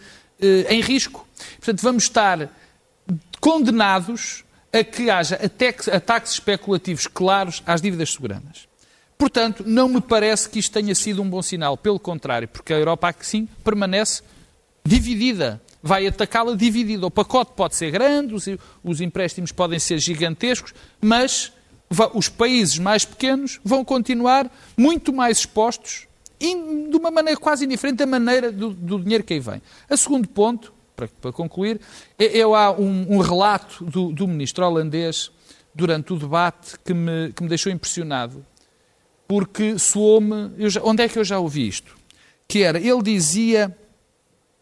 [0.69, 1.27] em risco.
[1.57, 2.49] Portanto, vamos estar
[3.39, 8.67] condenados a que haja ataques especulativos claros às dívidas soberanas.
[9.17, 11.77] Portanto, não me parece que isto tenha sido um bom sinal.
[11.77, 14.21] Pelo contrário, porque a Europa, sim, permanece
[14.85, 15.61] dividida.
[15.81, 17.05] Vai atacá-la dividida.
[17.05, 18.45] O pacote pode ser grande, os,
[18.83, 21.51] os empréstimos podem ser gigantescos, mas
[22.13, 26.07] os países mais pequenos vão continuar muito mais expostos
[26.39, 29.61] e de uma maneira quase indiferente da maneira do, do dinheiro que aí vem.
[29.89, 31.79] A segundo ponto, para, para concluir,
[32.17, 35.31] é, é há um, um relato do, do, ministro holandês
[35.73, 38.45] durante o debate que me, que me deixou impressionado,
[39.33, 40.51] porque soou-me...
[40.83, 41.97] Onde é que eu já ouvi isto?
[42.47, 43.75] Que era, ele dizia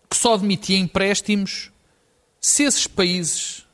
[0.10, 1.74] que só admitia empréstimos
[2.40, 3.68] se esses países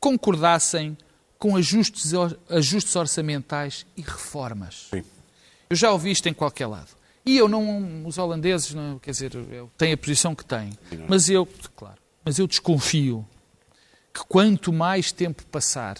[0.00, 0.98] concordassem
[1.38, 2.10] com ajustes,
[2.48, 4.88] ajustes orçamentais e reformas.
[4.90, 5.04] Sim.
[5.68, 6.88] Eu já ouvi isto em qualquer lado.
[7.24, 9.30] E eu não, os holandeses, não, quer dizer,
[9.78, 10.72] têm a posição que têm.
[11.08, 11.46] Mas eu,
[11.76, 13.24] claro, mas eu desconfio
[14.12, 15.98] que quanto mais tempo passar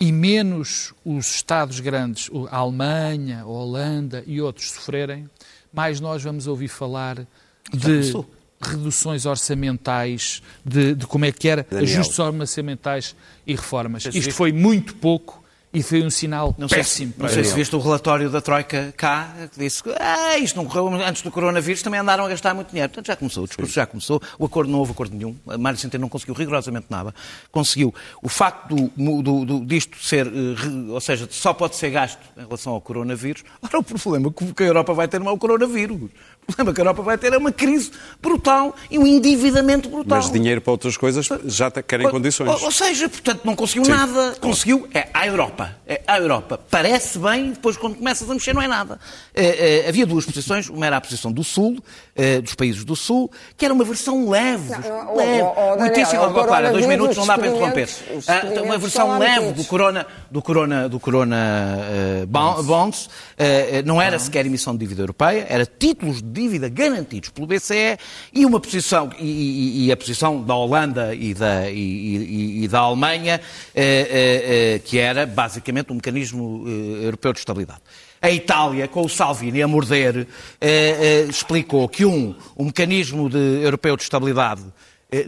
[0.00, 5.28] e menos os Estados grandes, a Alemanha, a Holanda e outros sofrerem,
[5.72, 7.26] mais nós vamos ouvir falar
[7.72, 8.12] de
[8.60, 11.84] reduções orçamentais, de, de como é que era, Daniel.
[11.84, 14.04] ajustes orçamentais e reformas.
[14.06, 15.42] Isto foi muito pouco
[15.72, 17.12] e foi um sinal não sei péssimo.
[17.12, 20.56] Se, não sei se viste o relatório da Troika cá, que disse que ah, isto
[20.56, 22.88] não correu antes do coronavírus, também andaram a gastar muito dinheiro.
[22.88, 26.02] Portanto, já começou, o discurso já começou, o acordo não houve acordo nenhum, Mário Centeno
[26.02, 27.14] não conseguiu rigorosamente nada.
[27.52, 27.94] Conseguiu.
[28.22, 32.44] O facto do, do, do, disto ser, eh, ou seja, só pode ser gasto em
[32.44, 36.10] relação ao coronavírus, ora o problema que a Europa vai ter não é o coronavírus.
[36.48, 37.90] O problema que a Europa vai ter é uma crise
[38.22, 40.16] brutal e um endividamento brutal.
[40.16, 42.48] Mas dinheiro para outras coisas já querem ou, condições.
[42.48, 43.90] Ou, ou, seja, portanto, não conseguiu Sim.
[43.90, 44.34] nada.
[44.40, 45.76] Conseguiu, é a Europa.
[45.86, 46.58] É a Europa.
[46.70, 48.98] Parece bem, depois quando começas a mexer não é nada.
[49.34, 51.76] É, é, havia duas posições, uma era a posição do Sul,
[52.16, 54.70] é, dos países do Sul, que era uma versão leve.
[54.70, 55.42] Não, leve.
[55.42, 56.22] oh, oh, Daniel, muitíssimo.
[56.24, 57.90] o Para, dois minutos não dá para interromper.
[58.26, 63.10] Ah, uma versão leve do Corona, do Corona, do corona eh, bon- Bonds.
[63.36, 67.98] eh, não era sequer emissão de dívida europeia, era títulos de dívida garantidos pelo BCE
[68.32, 73.40] e uma posição, e, e- e a posição da Holanda e da, e, da Alemanha,
[73.74, 77.80] eh, eh, eh, que era basicamente um mecanismo eh, europeu de estabilidade.
[78.20, 80.26] A Itália, com o Salvini a morder,
[80.60, 84.62] eh, eh, explicou que um, um mecanismo de- europeu de estabilidade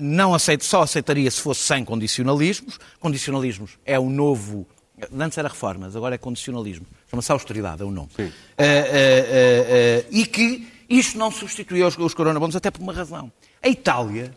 [0.01, 2.79] não aceito, só aceitaria se fosse sem condicionalismos.
[3.01, 4.67] Condicionalismos é o novo.
[5.19, 6.85] Antes era reformas, agora é condicionalismo.
[7.11, 8.11] Chama-se austeridade, é o nome.
[8.19, 13.31] Eh, eh, eh, e que isto não substituía os, os coronabondos, até por uma razão.
[13.63, 14.35] A Itália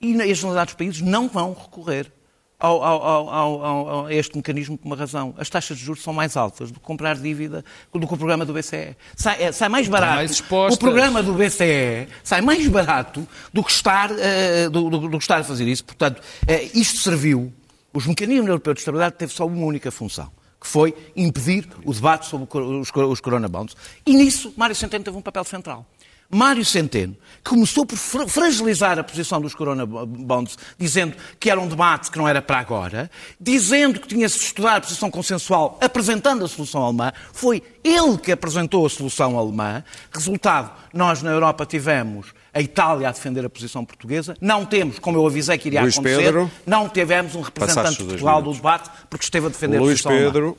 [0.00, 2.12] e e as generalidades dos países não vão recorrer
[2.60, 5.34] ao, ao- ao- a este mecanismo por uma razão.
[5.38, 8.44] As taxas de juros são mais altas do que comprar dívida do que o programa
[8.44, 8.96] do BCE.
[9.16, 10.14] Sai, é, sai mais barato.
[10.16, 10.40] mais
[10.74, 15.24] o programa do BCE sai mais barato do que estar, eh, do, do- do que
[15.24, 15.84] estar a fazer isso.
[15.84, 17.52] Portanto, eh, isto serviu.
[17.92, 20.30] Os mecanismos europeus de estabilidade teve só uma única função,
[20.60, 23.76] que foi impedir o debate sobre os, os coronabonds.
[24.06, 25.86] E nisso, Mário Centeno teve um papel central.
[26.30, 32.10] Mário Centeno começou por fra- fragilizar a posição dos coronabonds, dizendo que era um debate
[32.10, 36.48] que não era para agora, dizendo que tinha-se de estudar a posição consensual, apresentando a
[36.48, 37.12] solução alemã.
[37.32, 39.84] Foi ele que apresentou a solução alemã.
[40.12, 44.36] Resultado, nós na Europa tivemos a Itália a defender a posição portuguesa.
[44.40, 46.50] Não temos, como eu avisei que iria Luís acontecer, Pedro.
[46.66, 50.12] não tivemos um representante de Portugal do debate porque esteve a defender a Luís posição
[50.12, 50.54] alemã.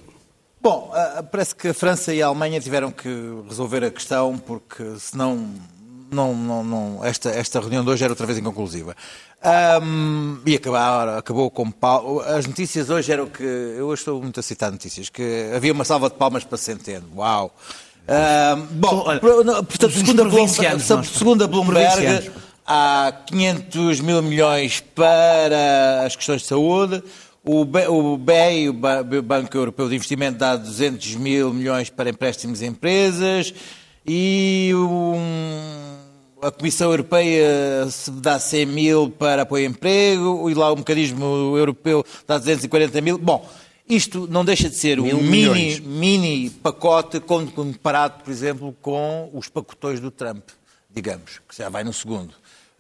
[0.66, 3.08] Bom, ah, parece que a França e a Alemanha tiveram que
[3.48, 5.48] resolver a questão porque senão
[6.12, 8.96] não, não, não, esta, esta reunião de hoje era outra vez inconclusiva.
[9.44, 12.20] Ahm, e acabar, acabou com pau.
[12.22, 13.44] As notícias hoje eram que.
[13.44, 17.10] Eu hoje estou muito a citar notícias, que havia uma salva de palmas para Centeno.
[17.16, 17.56] Uau!
[18.08, 20.66] Ahm, bom, Olha, portanto, os segundo a, Bloomberg,
[21.44, 22.32] a Bloomberg,
[22.66, 27.04] há 500 mil milhões para as questões de saúde.
[27.46, 32.66] O BEI, o Ba- Banco Europeu de Investimento, dá 200 mil milhões para empréstimos a
[32.66, 33.54] empresas
[34.06, 35.98] e um-
[36.42, 42.04] a Comissão Europeia dá 100 mil para apoio ao emprego e lá o mecanismo europeu
[42.28, 43.18] dá 240 mil.
[43.20, 43.48] Bom,
[43.88, 45.80] isto não deixa de ser um Mil mini, milhões.
[45.80, 50.50] mini pacote comparado, por exemplo, com os pacotões do Trump,
[50.92, 52.34] digamos, que já vai no segundo.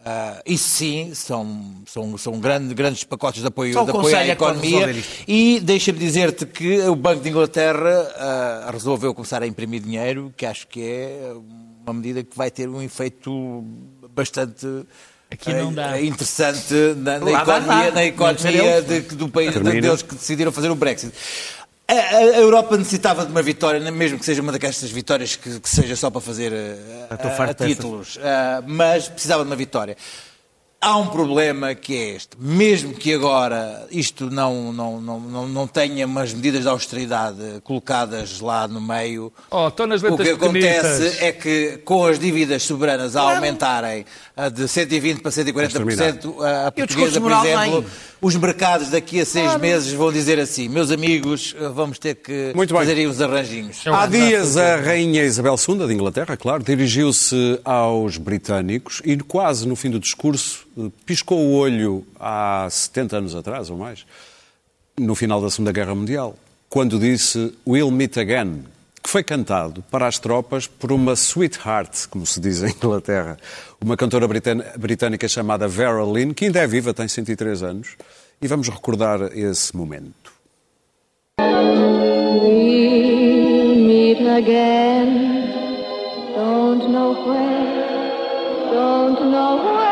[0.07, 4.29] Ah, isso sim, são, são, são grandes, grandes pacotes de apoio, de apoio à é
[4.29, 4.95] economia.
[5.27, 10.45] E deixa-me dizer-te que o Banco de Inglaterra ah, resolveu começar a imprimir dinheiro, que
[10.45, 11.33] acho que é
[11.83, 13.65] uma medida que vai ter um efeito
[14.13, 14.67] bastante
[15.31, 19.81] Aqui não ah, interessante na, na economia, na economia de- do país Termina.
[19.81, 21.11] deles que decidiram fazer o Brexit.
[21.87, 25.59] A, a- a Europa necessitava de uma vitória, mesmo que seja uma daquelas vitórias que,
[25.59, 26.51] que seja só para fazer
[27.11, 27.75] estou ah, farto dessas.
[27.75, 29.95] títulos, ah, mas precisava de uma vitória.
[30.81, 32.37] Há um problema que é este.
[32.37, 38.39] Mesmo que agora isto não, não, não, não, não tenha umas medidas de austeridade colocadas
[38.39, 40.37] lá no meio, Oh, estão nas o que acontece
[40.99, 41.21] pequenitas.
[41.21, 44.05] é que com as dívidas soberanas a aumentarem
[44.53, 47.85] de 120% para 140%, a, a portuguesa, por exemplo, vem.
[48.21, 52.51] os mercados daqui a seis meses vão dizer assim, meus amigos, ah, vamos ter que
[52.53, 52.81] Muito bem.
[52.81, 53.81] fazer aí uns arranjinhos.
[53.87, 59.75] Há dias a Rainha Isabel II, de Inglaterra, claro, dirigiu-se aos britânicos e quase no
[59.75, 64.05] fim do discurso eh, piscou o olho há 70 anos atrás ou mais,
[64.99, 66.37] no final da Segunda Guerra Mundial,
[66.69, 68.65] quando disse We'll meet again,
[69.05, 73.37] que foi cantado para as tropas por uma sweetheart, como se diz em Inglaterra,
[73.79, 77.89] uma cantora britânica chamada Vera Lynn, que ainda é viva, tem 103 anos,
[78.41, 80.33] e vamos recordar esse momento.
[83.77, 85.53] Meet again.
[86.33, 89.84] Don't know where, don't know when,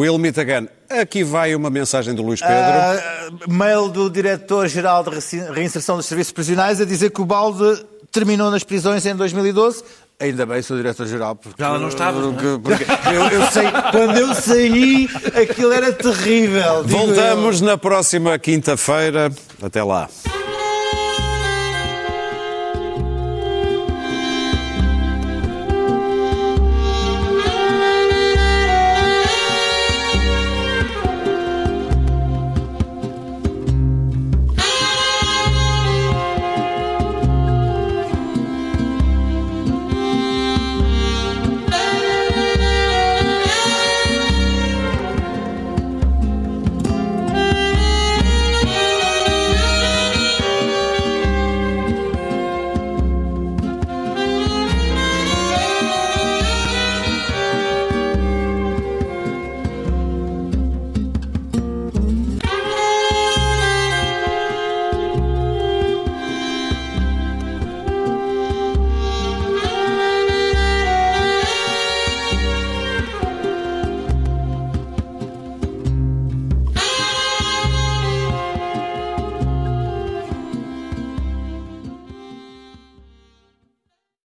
[0.00, 0.66] We'll meet again.
[0.88, 2.54] Aqui vai uma mensagem do Luís Pedro.
[2.56, 5.10] Ah, mail do Diretor-Geral de
[5.52, 9.84] Reinserção dos Serviços Prisionais a dizer que o balde terminou nas prisões em 2012.
[10.18, 11.36] Ainda bem, sou Diretor-Geral.
[11.36, 12.34] Porque, Já lá não estavas, não é?
[12.34, 16.62] porque- porque eu, eu sei, quando eu saí, aquilo era terrível.
[16.62, 16.84] eu.
[16.84, 19.30] Voltamos na próxima quinta-feira.
[19.62, 20.08] Até lá.